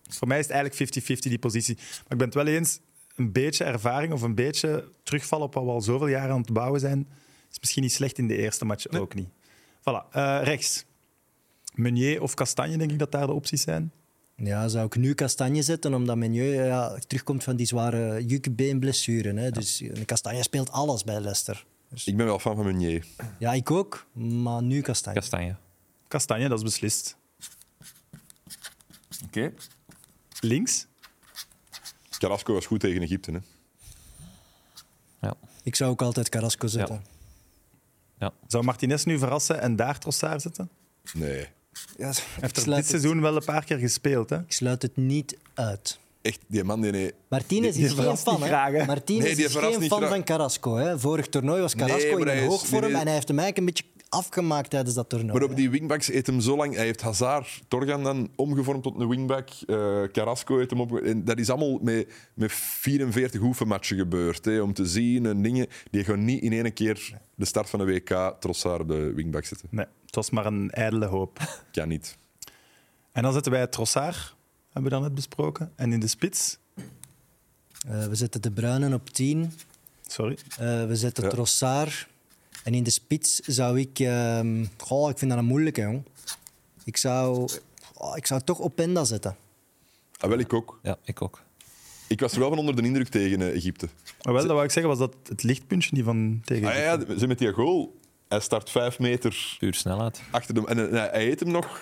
[0.08, 1.74] Voor mij is het eigenlijk 50-50 die positie.
[1.76, 2.80] Maar ik ben het wel eens,
[3.16, 6.52] een beetje ervaring of een beetje terugvallen op wat we al zoveel jaren aan het
[6.52, 7.08] bouwen zijn,
[7.50, 9.28] is misschien niet slecht in de eerste match, ook niet.
[9.80, 10.10] Voilà.
[10.10, 10.88] Eh, rechts.
[11.74, 13.92] Meunier of Kastanje, denk ik dat daar de opties zijn.
[14.36, 19.34] Ja, zou ik nu Kastanje zetten, omdat Menieu ja, terugkomt van die zware jukbeenblessure.
[19.34, 19.50] Hè.
[19.50, 21.64] Dus eh, Kastanje speelt alles bij Leicester.
[22.04, 23.06] Ik ben wel fan van Meunier.
[23.38, 25.20] Ja, ik ook, maar nu Kastanje.
[25.20, 25.56] Kastanje.
[26.08, 27.16] Kastanje, dat is beslist.
[29.24, 29.52] Oké.
[30.40, 30.86] Links?
[32.18, 33.30] Carrasco was goed tegen Egypte.
[33.32, 33.38] Hè?
[35.20, 35.34] Ja.
[35.62, 37.04] Ik zou ook altijd Carrasco zetten.
[38.18, 38.32] Ja.
[38.46, 40.70] Zou Martinez nu verrassen en daar Trossard zetten?
[41.12, 41.48] Nee.
[41.96, 42.06] Ja,
[42.40, 44.30] heeft er dit het, seizoen wel een paar keer gespeeld.
[44.30, 44.36] Hè?
[44.36, 45.98] ik sluit het niet uit.
[46.22, 46.90] Echt, die man die...
[46.92, 48.40] Nee, Martinez is geen fan.
[48.42, 48.46] hè.
[48.46, 48.84] graag, hè?
[48.86, 50.10] Martinez Nee, die is geen fan graag.
[50.10, 50.76] van Carrasco.
[50.76, 50.98] Hè.
[50.98, 53.00] Vorig toernooi was Carrasco Nee, in hoogvorm nee, nee.
[53.00, 55.32] en hij heeft hem eigenlijk een beetje afgemaakt tijdens dat toernooi.
[55.32, 56.74] Maar op die wingbacks heeft hem zo lang...
[56.74, 59.48] Hij heeft Hazard, Torgan dan omgevormd tot een wingback.
[59.66, 60.96] eh, Carrasco heeft hem op...
[60.98, 64.44] En dat is allemaal met, met 44 oefenmatchen gebeurd.
[64.44, 65.66] Hè, om te zien en dingen.
[65.90, 69.44] Die gaan niet in één keer de start van de WK Trossard op de wingback
[69.44, 69.68] zetten.
[69.70, 71.38] Nee, het was maar een ijdele hoop.
[71.72, 72.16] Kan niet.
[73.12, 74.34] En dan zetten wij Trossard,
[74.64, 75.72] hebben we dan net besproken.
[75.76, 76.58] En in de spits,
[77.88, 79.52] Eh, we zetten De Bruyne op 10.
[80.06, 81.30] sorry, Eh, we zetten Ja.
[81.30, 82.06] Trossard.
[82.64, 83.98] En in de spits zou ik...
[83.98, 86.02] ehm, goh, ik vind dat een moeilijke, jong.
[86.84, 87.48] Ik zou,
[87.94, 89.36] oh, ik zou toch Openda zetten.
[90.18, 90.78] Ah, wel, ik ook.
[90.82, 91.42] Ja, ik ook.
[92.08, 93.88] Ik was er wel van onder de indruk tegen eh, Egypte.
[94.22, 96.68] maar wel, dat wou ik zeggen, was dat het lichtpuntje die van tegen.
[96.68, 97.99] Ah, ja, ja, ze met die goal.
[98.30, 100.20] Hij start vijf meter Puur snelheid.
[100.30, 100.66] achter de...
[100.66, 101.80] En eh, hij hij eet hem nog...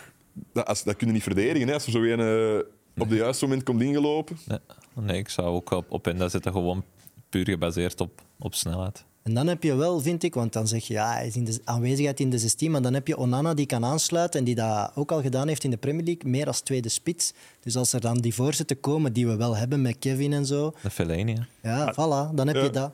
[0.53, 2.21] Dat, als, dat kun je niet verdedigen, hè, als er zo een
[2.61, 4.39] eh, op het juiste moment komt ingelopen.
[4.47, 4.59] Nee,
[4.95, 6.85] nee ik zou ook op, op Enda zitten, gewoon
[7.29, 9.05] puur gebaseerd op, op snelheid.
[9.23, 11.45] En dan heb je wel, vind ik, want dan zeg je ja, hij is in
[11.45, 14.55] de aanwezigheid in de 16, maar dan heb je Onana die kan aansluiten en die
[14.55, 17.33] dat ook al gedaan heeft in de Premier League, meer als tweede spits.
[17.61, 20.73] Dus als er dan die voorzetten komen, die we wel hebben met Kevin en zo,
[20.83, 21.71] De Fellaini, hè.
[21.71, 22.63] ja, voilà, dan heb Ja.
[22.63, 22.93] je dat.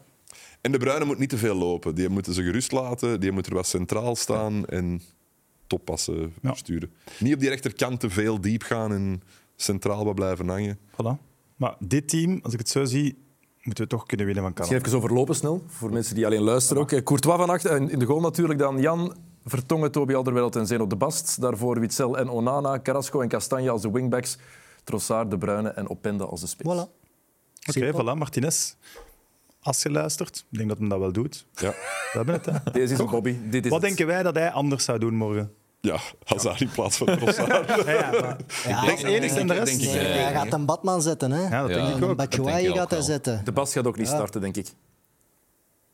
[0.64, 1.94] En de Bruyne moet niet te veel lopen.
[1.94, 3.20] Die moeten ze gerust laten.
[3.20, 5.02] Die moet er wat centraal staan en
[5.66, 6.54] toppassen Ja.
[6.54, 6.90] sturen.
[7.18, 9.22] Niet op die rechterkant te veel diep gaan en
[9.56, 10.78] centraal wat blijven hangen.
[10.78, 11.20] Voilà.
[11.56, 13.18] Maar dit team, als ik het zo zie,
[13.62, 14.76] moeten we toch kunnen winnen van Canada.
[14.76, 16.92] even overlopen snel, voor mensen die alleen luisteren ook.
[16.92, 20.66] Eh, Courtois van achter, en in de goal natuurlijk dan Jan, Vertongen, Toby Alderweireld en
[20.66, 21.40] Zeno de Bast.
[21.40, 24.38] Daarvoor Witzel en Onana, Carrasco en Castanje als de wingbacks.
[24.84, 26.68] Trossard, De Bruyne en Openda als de spits.
[26.74, 27.02] Voilà.
[27.68, 28.74] Oké, voilà, Martinez.
[29.64, 31.46] Als je luistert, ik denk dat hij dat wel doet.
[31.54, 31.76] Ja, We
[32.12, 32.52] hebben het, hè.
[32.72, 33.36] Deze is een Bobby.
[33.50, 33.88] Dit is Wat het.
[33.88, 35.52] denken wij dat hij anders zou doen morgen?
[35.80, 37.48] ja Hazard in plaats van Trossard.
[37.68, 38.36] Ja, ja, maar...
[38.68, 39.80] Ja, Als denk- enigste en denk- de rest.
[39.80, 41.42] denk ik, Nee, eh, hij gaat een Batman zetten, hè?
[41.48, 41.76] Ja, dat Ja.
[41.76, 42.00] denk ik Een ook.
[42.00, 43.44] denk Batshuayi gaat hij zetten.
[43.44, 44.14] De Bast gaat ook niet Ja.
[44.14, 44.66] starten, denk ik.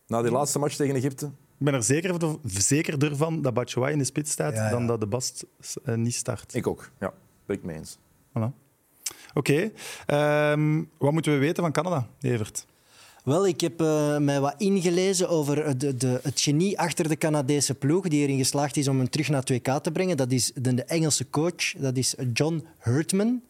[0.06, 1.26] Na die laatste match tegen Egypte.
[1.26, 1.32] Ik
[1.66, 2.14] ben er zeker,
[2.44, 4.70] zekerder van dat Batshuayi in de spits staat Ja, ja.
[4.70, 5.46] dan dat de Bast
[5.84, 6.54] eh, niet start.
[6.54, 6.90] Ik ook.
[7.00, 7.12] Ja,
[7.46, 7.96] ben ik mee eens.
[8.38, 8.52] Voilà.
[9.34, 9.70] Oké,
[10.06, 12.66] ehm, wat moeten we weten van Canada, Evert?
[13.24, 17.74] Wel, ik heb eh, mij wat ingelezen over de, de, het genie achter de Canadese
[17.74, 20.16] ploeg die erin geslaagd is om hem terug naar 2K te brengen.
[20.16, 23.42] Dat is de, de Engelse coach, dat is John Hurtman.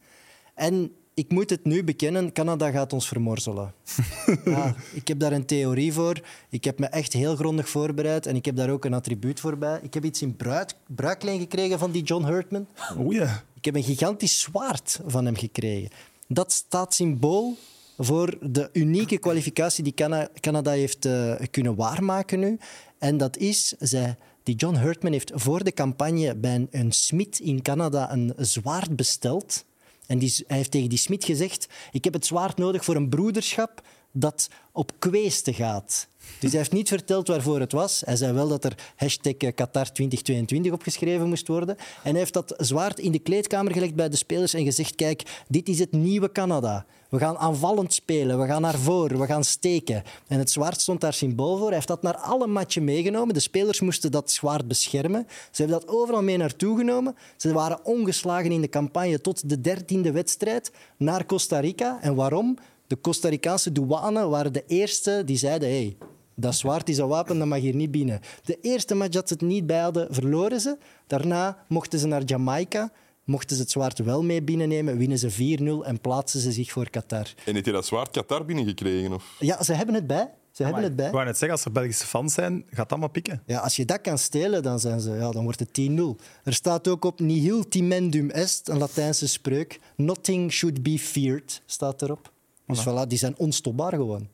[0.55, 3.75] En ik moet het nu bekennen, Canada gaat ons vermorzelen.
[4.45, 6.21] ja, ik heb daar een theorie voor.
[6.49, 9.59] Ik heb me echt heel grondig voorbereid en ik heb daar ook een attribuut voor
[9.59, 9.81] bij.
[9.83, 12.67] Ik heb iets in bruid, bruikleen gekregen van die John Hurtman.
[12.99, 13.45] Oeh ja.
[13.55, 15.91] Ik heb een gigantisch zwaard van hem gekregen.
[16.27, 17.57] Dat staat symbool
[18.03, 22.59] voor de unieke kwalificatie die Cana- Canada heeft eh, kunnen waarmaken nu.
[22.99, 27.39] En dat is, zij, die John Hurtman heeft voor de campagne bij een, een smid
[27.41, 29.65] in Canada een zwaard besteld.
[30.07, 33.09] En die, hij heeft tegen die smid gezegd, ik heb het zwaard nodig voor een
[33.09, 33.83] broederschap
[34.13, 36.09] dat op kweesten gaat.
[36.39, 38.03] Dus hij heeft niet verteld waarvoor het was.
[38.05, 41.77] Hij zei wel dat er hashtag eh, Qatar 2022 opgeschreven moest worden.
[41.77, 45.43] En hij heeft dat zwaard in de kleedkamer gelegd bij de spelers en gezegd, kijk,
[45.49, 46.87] dit is het nieuwe Canada.
[47.09, 50.03] We gaan aanvallend spelen, we gaan naar voren, we gaan steken.
[50.27, 51.67] En het zwaard stond daar symbool voor.
[51.67, 53.35] Hij heeft dat naar alle matchen meegenomen.
[53.35, 55.27] De spelers moesten dat zwaard beschermen.
[55.51, 57.17] Ze hebben dat overal mee naartoe genomen.
[57.37, 61.99] Ze waren ongeslagen in de campagne tot de dertiende wedstrijd naar Costa Rica.
[62.01, 62.59] En waarom?
[62.91, 65.69] De Costa Ricaanse douane waren de eerste die zeiden...
[65.69, 65.97] Hey,
[66.35, 68.21] dat zwaard is een wapen, dat mag hier niet binnen.
[68.45, 70.79] De eerste match dat ze het niet bij hadden, verloren ze.
[71.07, 72.93] Daarna mochten ze naar Jamaica.
[73.25, 76.91] Mochten ze het zwaard wel mee binnennemen, winnen ze 4-0 en plaatsen ze zich voor
[76.91, 77.35] Qatar.
[77.45, 79.13] En heeft hij dat zwaard Qatar binnengekregen?
[79.13, 79.37] Of?
[79.39, 80.31] Ja, ze hebben het bij.
[80.51, 81.07] Ze hebben het bij.
[81.07, 83.43] Ik wou net zeggen, als er Belgische fans zijn, gaat dat maar pikken.
[83.47, 86.03] Ja, als je dat kan stelen, dan, zijn ze, ja, dan wordt het 10-0.
[86.45, 89.81] Er staat ook op nihil timendum est, een Latijnse spreuk.
[89.97, 92.31] Nothing should be feared, staat erop.
[92.71, 94.29] Dus voilà, die zijn onstopbaar gewoon.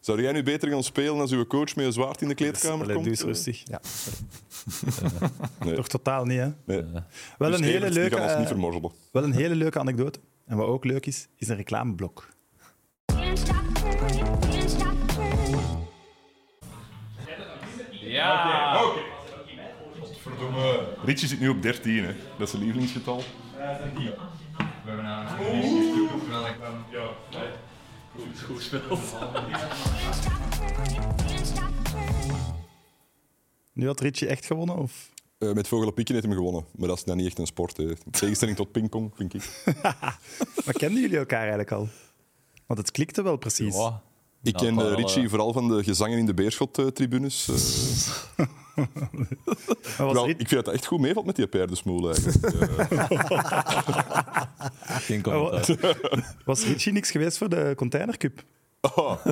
[0.00, 2.86] Zou jij nu beter gaan spelen als uw coach met een zwaard in de kleedkamer
[2.92, 3.04] komt?
[3.04, 3.62] doe eens rustig.
[3.64, 3.80] Ja.
[5.64, 5.74] Nee.
[5.74, 6.48] Toch totaal niet, hè?
[6.64, 6.82] Nee.
[7.38, 8.16] Wel Dus een hele Evert, leuke...
[8.16, 8.92] gaan ons niet eh.
[9.12, 10.18] Wel een hele leuke anekdote.
[10.46, 12.28] En wat ook leuk is, is een reclameblok.
[13.34, 14.52] Stop turning.
[20.22, 20.84] Verdomme.
[21.04, 22.14] Richie zit nu op 13, hè.
[22.38, 23.22] dat is zijn lievelingsgetal.
[23.56, 27.08] We hebben naar een gestuurd, terwijl ik kwam, ja,
[28.46, 28.70] goed.
[33.72, 34.76] Nu had Richie echt gewonnen?
[34.76, 35.10] Of?
[35.38, 36.64] Eh, met vogelenpikken heeft hem gewonnen.
[36.76, 37.76] Maar dat is dan niet echt een sport.
[37.76, 37.82] Hè.
[37.88, 39.62] In tegenstelling tot pingpong, vind ik.
[40.64, 41.88] Maar kenden jullie elkaar eigenlijk al?
[42.66, 43.76] Want het klikte wel precies.
[44.42, 47.48] Ik Nou, ken wel, Richie eh, vooral van de gezangen in de Beerschot-tribunes.
[48.36, 48.46] eh.
[49.96, 52.54] Wel, ik vind dat echt goed meevalt met die paardensmoel eigenlijk.
[55.06, 55.70] Geen Was,
[56.44, 58.44] was Richie niks geweest voor de Container Cup?
[58.80, 59.26] Oh.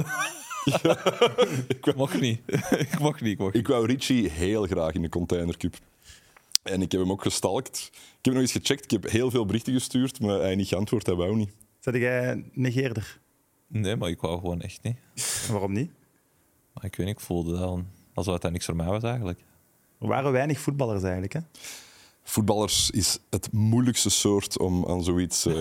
[1.69, 2.41] ik mocht niet.
[2.71, 3.33] ik mocht niet.
[3.33, 5.79] Ik, mocht ik wou Richie heel graag in de Container Cup.
[6.63, 7.91] En ik heb hem ook gestalkt.
[7.93, 8.85] Ik heb nog eens gecheckt.
[8.85, 11.07] Ik heb heel veel berichten gestuurd, maar hij niet geantwoord.
[11.07, 11.51] Hij wou niet.
[11.79, 13.21] Zat jij negeerder?
[13.67, 14.97] Nee, maar ik wou gewoon echt niet.
[15.51, 15.91] Waarom niet?
[16.73, 17.81] Maar ik weet niet, ik voelde dat
[18.15, 19.39] alsof het niks voor mij was eigenlijk.
[20.01, 21.33] Er waren weinig voetballers eigenlijk.
[21.33, 21.41] Hè?
[22.23, 25.55] Voetballers is het moeilijkste soort om aan zoiets eh,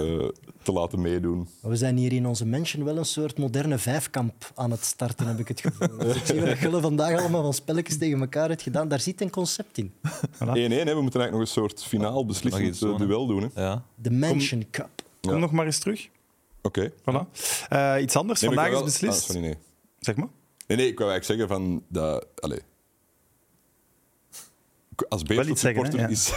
[0.64, 1.47] te laten meedoen.
[1.62, 5.39] We zijn hier in onze mansion wel een soort moderne vijfkamp aan het starten, heb
[5.39, 6.00] ik het gevoel.
[6.00, 9.22] Als ik zie wat Gulle vandaag allemaal van spelletjes tegen elkaar heeft gedaan, daar zit
[9.22, 9.91] een concept in.
[9.93, 10.56] 1-1, hè.
[10.95, 13.52] we moeten eigenlijk nog een soort finaal beslissend eh, duel doen.
[13.54, 13.62] Hè.
[13.62, 13.84] Ja.
[13.95, 14.89] De Mansion Cup.
[15.22, 15.38] Kom Ja.
[15.38, 16.10] nog maar eens terug.
[16.62, 16.91] Oké.
[16.91, 17.39] Voilà.
[17.70, 18.41] Eh, iets anders.
[18.41, 19.20] Nee, Vandaag is beslist.
[19.20, 19.56] Ah, sorry, nee.
[20.00, 20.28] Zeg maar.
[20.70, 21.84] Nee, nee, ik wou eigenlijk zeggen van...
[21.88, 22.59] Dat, allez.
[25.09, 26.34] Als Beerschot-supporter is,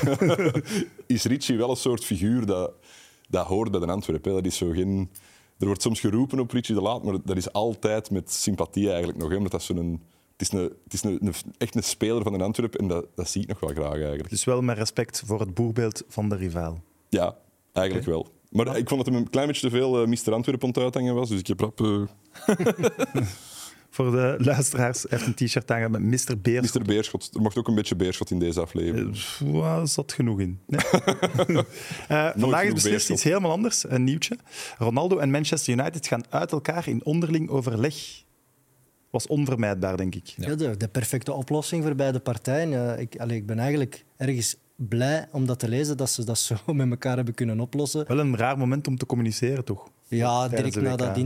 [1.17, 2.73] is Richie wel een soort figuur dat,
[3.29, 4.33] dat hoort bij de Antwerpen.
[4.33, 5.11] Dat is zo geen...
[5.59, 9.19] Er wordt soms geroepen op Richie de Laat, maar dat is altijd met sympathie eigenlijk
[9.19, 9.29] nog.
[9.31, 10.03] Hè, omdat dat zo'n...
[10.37, 13.07] Het is, een, het is een, een- echt een speler van de Antwerpen en dat,
[13.15, 14.31] dat zie ik nog wel graag eigenlijk.
[14.31, 16.83] Dus wel met respect voor het boegbeeld van de rivaal.
[17.09, 17.37] Ja,
[17.73, 18.27] eigenlijk wel.
[18.51, 20.33] Maar ik vond dat hem een klein beetje te veel eh, Mr.
[20.33, 21.81] Antwerpen aan het uithangen was, dus ik heb rap...
[21.81, 22.03] eh,
[23.93, 26.41] Voor de luisteraars heeft een t-shirt hangen met Mr.
[26.43, 26.81] Beerschot.
[26.81, 26.87] Mr.
[26.87, 27.31] Beerschot.
[27.35, 29.17] Er mocht ook een beetje Beerschot in deze aflevering.
[29.39, 30.61] Waar zat genoeg in?
[30.67, 30.81] Nee.
[32.09, 33.11] Eh, vandaag is beslist Beerschot.
[33.17, 34.39] iets helemaal anders, een nieuwtje.
[34.79, 37.95] Ronaldo en Manchester United gaan uit elkaar in onderling overleg.
[39.11, 40.35] Was onvermijdbaar, denk ik.
[40.37, 42.95] Ja, de, de perfecte oplossing voor beide partijen.
[42.95, 46.39] Eh, ik, allee, ik ben eigenlijk ergens blij om dat te lezen, dat ze dat
[46.39, 48.05] zo met elkaar hebben kunnen oplossen.
[48.09, 49.91] Wel een raar moment om te communiceren, toch?
[50.17, 51.17] Ja, direct na dat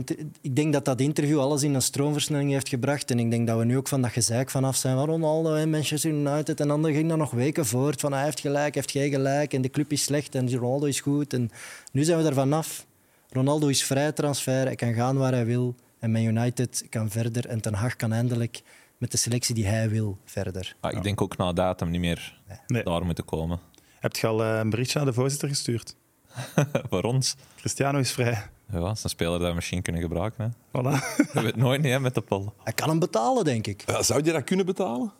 [0.40, 3.10] ik denk dat dat interview alles in een stroomversnelling heeft gebracht.
[3.10, 5.70] En ik denk dat we nu ook van dat gezeik vanaf zijn van Ronaldo en
[5.70, 6.60] Manchester United.
[6.60, 9.52] En dan ging dat nog weken voort van hij heeft gelijk, heeft jij gelijk.
[9.52, 11.32] En de club is slecht en Ronaldo is goed.
[11.32, 11.50] En
[11.92, 12.86] nu zijn we er vanaf.
[13.30, 15.74] Ronaldo is vrij transfer, hij kan gaan waar hij wil.
[15.98, 17.46] En Man United kan verder.
[17.46, 18.62] En Ten Hag kan eindelijk
[18.98, 20.76] met de selectie die hij wil verder.
[20.80, 22.82] Ah, ik denk ook na datum niet meer Nee.
[22.82, 23.58] daar moeten komen.
[24.00, 25.96] Heb je al eh, een berichtje naar de voorzitter gestuurd?
[26.90, 27.36] voor ons.
[27.56, 28.42] Cristiano is vrij.
[28.72, 30.44] Ja, dat is een speler dat we misschien kunnen gebruiken.
[30.44, 30.80] Hè.
[30.80, 30.94] Voilà.
[31.34, 32.52] Je weet nooit niet hè, met de pol.
[32.64, 33.82] Hij kan hem betalen, denk ik.
[33.86, 35.12] Ja, zou je dat kunnen betalen?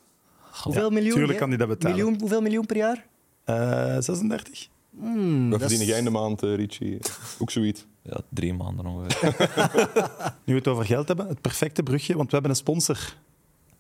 [0.62, 1.14] Hoeveel miljoen?
[1.14, 1.96] tuurlijk kan hij dat betalen.
[1.96, 3.06] Miljoen, hoeveel miljoen per jaar?
[3.44, 4.68] Eh 36?
[4.98, 6.98] Hmm, Wat dat verdien is- jij in de maand, eh, Richie?
[7.38, 7.86] Ook zoiets.
[8.02, 9.34] Ja, drie maanden ongeveer.
[10.44, 12.98] Nu we het over geld hebben, het perfecte brugje, want we hebben een sponsor.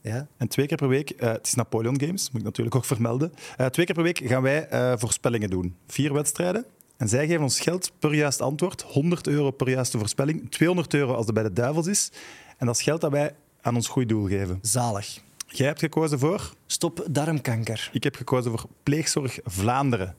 [0.00, 0.26] Ja.
[0.36, 3.32] En twee keer per week, eh, het is Napoleon Games, moet ik natuurlijk ook vermelden.
[3.56, 5.76] Eh, twee keer per week gaan wij eh, voorspellingen doen.
[5.86, 6.64] Vier wedstrijden.
[6.96, 8.82] En zij geven ons geld per juist antwoord.
[8.82, 10.50] 100 euro per juiste voorspelling.
[10.50, 12.10] 200 euro als het bij de duivels is.
[12.58, 14.58] En dat is geld dat wij aan ons goed doel geven.
[14.62, 15.18] Zalig.
[15.46, 16.52] Jij hebt gekozen voor?
[16.66, 17.90] Stop darmkanker.
[17.92, 20.14] Ik heb gekozen voor Pleegzorg Vlaanderen.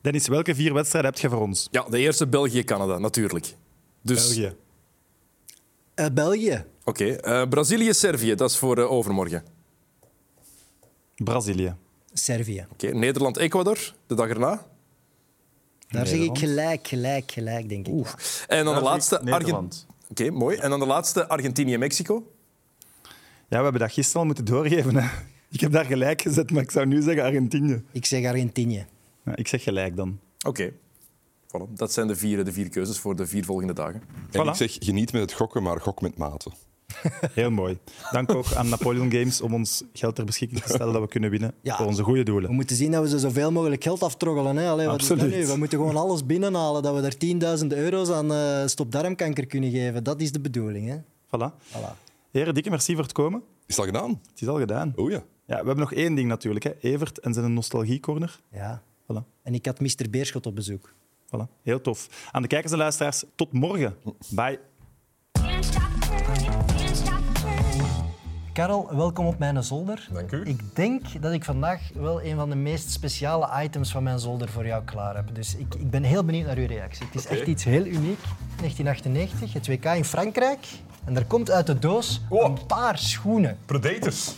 [0.00, 1.68] Dennis, welke vier wedstrijden heb je voor ons?
[1.70, 3.54] Ja, de eerste België-Canada, natuurlijk.
[4.02, 4.56] Dus, België.
[5.94, 6.64] Eh, België.
[6.84, 7.04] Oké.
[7.04, 9.44] eh, Brazilië-Servië, dat is voor eh, overmorgen.
[11.16, 11.74] Brazilië.
[12.12, 12.66] Servië.
[12.72, 12.86] Oké.
[12.86, 14.66] Nederland-Ecuador, de dag erna.
[15.90, 17.94] Daar zeg ik gelijk, gelijk, gelijk, denk ik.
[18.48, 19.20] En dan de laatste...
[19.22, 19.86] Nederland.
[20.08, 20.56] Oké, mooi.
[20.56, 22.32] En dan de laatste Argentinië-Mexico.
[23.48, 24.96] Ja, we hebben dat gisteren al moeten doorgeven.
[24.96, 25.08] Hè.
[25.52, 27.82] Ik heb daar gelijk gezet, maar ik zou nu zeggen Argentinië.
[27.92, 28.86] Ik zeg Argentinië.
[29.24, 30.18] Ja, ik zeg gelijk dan.
[30.46, 30.72] Oké.
[31.46, 31.72] Voilà.
[31.74, 34.02] Dat zijn de vier, de vier keuzes voor de vier volgende dagen.
[34.30, 34.48] En Voilà.
[34.48, 36.50] ik zeg, geniet met het gokken, maar gok met mate.
[37.32, 37.78] Heel mooi.
[38.10, 41.30] Dank ook aan Napoleon Games om ons geld ter beschikking te stellen dat we kunnen
[41.30, 41.76] winnen Ja.
[41.76, 42.52] voor onze goede We doelen.
[42.54, 44.56] moeten zien dat we ze zoveel mogelijk geld aftroggelen.
[44.56, 44.68] Hè?
[44.68, 45.40] Allee, wat is dat Absoluut.
[45.46, 45.46] nu?
[45.52, 47.16] We moeten gewoon alles binnenhalen, dat we daar
[47.60, 50.04] 10.000 euro's aan eh stopdarmkanker kunnen geven.
[50.04, 50.88] Dat is de bedoeling.
[50.88, 50.96] Hè?
[51.26, 51.52] Voilà.
[51.72, 51.92] Voilà.
[52.30, 53.42] Heren, dikke merci voor het komen.
[53.66, 54.10] Is het al gedaan?
[54.30, 54.92] Het is al gedaan.
[54.96, 55.22] Oh ja.
[55.46, 56.64] Ja, we hebben nog één ding natuurlijk.
[56.64, 56.70] Hè.
[56.80, 58.40] Evert en zijn nostalgiecorner.
[58.52, 58.82] Ja.
[59.02, 59.24] Voilà.
[59.42, 60.10] En ik had Mr.
[60.10, 60.94] Beerschot op bezoek.
[61.26, 61.60] Voilà.
[61.62, 62.28] Heel tof.
[62.32, 63.96] Aan de kijkers en luisteraars, tot morgen.
[64.28, 64.58] Bye.
[68.52, 70.08] Karel, welkom op mijn zolder.
[70.12, 70.42] Dank u.
[70.44, 74.48] Ik denk dat ik vandaag wel een van de meest speciale items van mijn zolder
[74.48, 75.34] voor jou klaar heb.
[75.34, 77.06] Dus ik, ik ben heel benieuwd naar uw reactie.
[77.06, 78.20] Het is echt iets heel uniek.
[78.56, 80.66] 1998, het WK in Frankrijk.
[81.04, 83.58] En er komt uit de doos een paar schoenen.
[83.66, 84.34] Predators.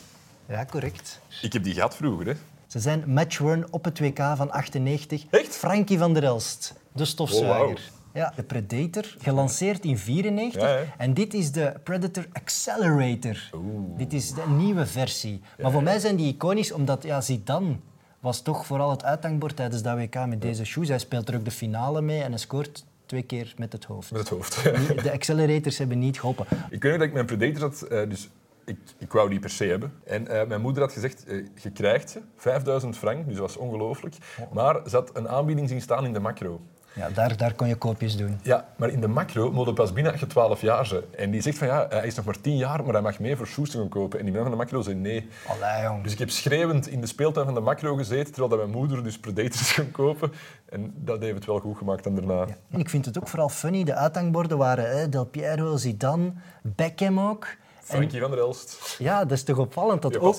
[0.48, 1.20] Ja, correct.
[1.42, 2.34] Ik heb die gehad vroeger, hè.
[2.66, 5.24] Ze zijn matchworn op het WK van 98.
[5.30, 5.56] Echt?
[5.56, 7.66] Frankie van der Elst, de stofzuiger.
[7.66, 8.01] Oh.
[8.14, 10.62] Ja, de Predator, gelanceerd in 94.
[10.62, 10.84] Ja, ja.
[10.98, 13.50] En dit is de Predator Accelerator.
[13.96, 15.40] Dit is de nieuwe versie.
[15.62, 17.76] Maar voor mij zijn die iconisch, omdat ja, Zidane
[18.20, 20.88] was toch vooral het uithangbord tijdens dat WK met deze shoes.
[20.88, 24.10] Hij speelt er ook de finale mee en hij scoort twee keer met het hoofd.
[24.10, 24.62] Met het hoofd.
[25.02, 26.46] De accelerators hebben niet geholpen.
[26.70, 28.28] Ik weet nog dat ik mijn Predator had, eh, dus
[28.64, 29.92] ik, ik wou die per se hebben.
[30.04, 33.56] En eh, mijn moeder had gezegd, eh, je krijgt ze, 5000 frank, dus dat was
[33.56, 34.16] ongelooflijk.
[34.52, 36.60] Maar ze had een aanbieding zien staan in de macro.
[36.94, 38.38] Ja, daar, daar kon je koopjes doen.
[38.42, 41.14] Ja, maar in de macro moet pas binnen als je 12 jaar bent.
[41.14, 43.36] En die zegt van ja, hij is nog maar 10 jaar, maar hij mag mee
[43.36, 44.18] voor shoes te gaan kopen.
[44.18, 45.28] En die man van de macro zei nee.
[45.46, 46.02] Allee, jong.
[46.02, 49.02] Dus ik heb schreeuwend in de speeltuin van de macro gezeten, terwijl dat mijn moeder
[49.02, 50.32] dus Predators ging kopen.
[50.68, 52.46] En dat heeft het wel goed gemaakt dan daarna.
[52.70, 53.84] En ik vind het ook vooral funny.
[53.84, 56.32] De uithangborden waren hè, Del Piero, Zidane,
[56.62, 57.46] Beckham ook.
[57.82, 58.96] Frankie van der Elst.
[58.98, 60.36] Ja, dat is toch opvallend dat ook,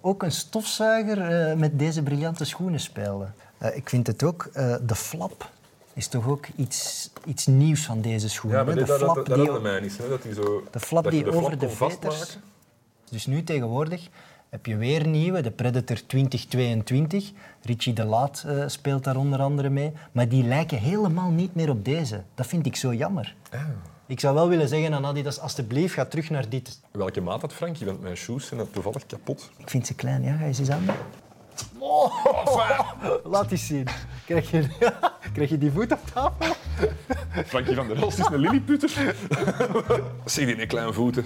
[0.00, 3.26] ook een stofzuiger eh, met deze briljante schoenen speelde.
[3.58, 5.50] Eh, ik vind het ook, eh, de flap
[5.98, 8.58] is toch ook iets, iets nieuws van deze schoenen.
[8.58, 8.78] Ja, maar hè?
[8.78, 9.98] dit, de dat, dat, flap dat die, hadden mij niet.
[9.98, 10.08] Hè?
[10.08, 12.38] Dat die zo, de flap dat die de over flap de veters...
[13.10, 14.08] Dus nu tegenwoordig
[14.48, 17.32] heb je weer nieuwe, de Predator 2022.
[17.62, 19.92] Richie de Laat eh, speelt daar onder andere mee.
[20.12, 22.22] Maar die lijken helemaal niet meer op deze.
[22.34, 23.34] Dat vind ik zo jammer.
[23.50, 23.60] Ah.
[24.06, 26.80] Ik zou wel willen zeggen aan Adidas, alstublieft, ga terug naar dit.
[26.90, 27.86] Welke maat had Frankie?
[27.86, 29.50] Want mijn shoes zijn toevallig kapot.
[29.56, 30.36] Ik vind ze klein, ja?
[30.36, 30.86] Ga je ze eens aan?
[33.32, 33.86] Laat eens zien.
[34.28, 34.66] Krijg je,
[35.34, 36.54] krijg je die voet op tafel?
[37.46, 38.90] Frankie van der Elst is een lilliputter.
[40.24, 41.24] Zie die een kleine voeten.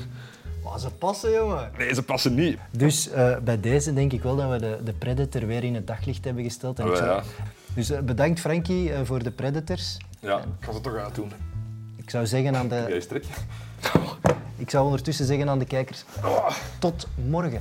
[0.64, 1.70] Maar ze passen, jongen.
[1.78, 2.58] Nee, ze passen niet.
[2.70, 5.86] Dus eh, bij deze denk ik wel dat we de, de Predator weer in het
[5.86, 6.78] daglicht hebben gesteld.
[6.78, 7.22] En Oh, zou- ja.
[7.74, 9.96] Dus eh, bedankt Frankie eh, voor de Predators.
[10.20, 11.32] Ja, ik ga ze toch uitdoen.
[11.96, 12.84] Ik zou zeggen aan de...
[13.10, 13.22] Jij.
[14.56, 16.04] Ik zou ondertussen zeggen aan de kijkers,
[16.78, 17.60] tot morgen.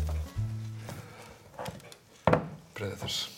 [2.73, 3.29] Predators.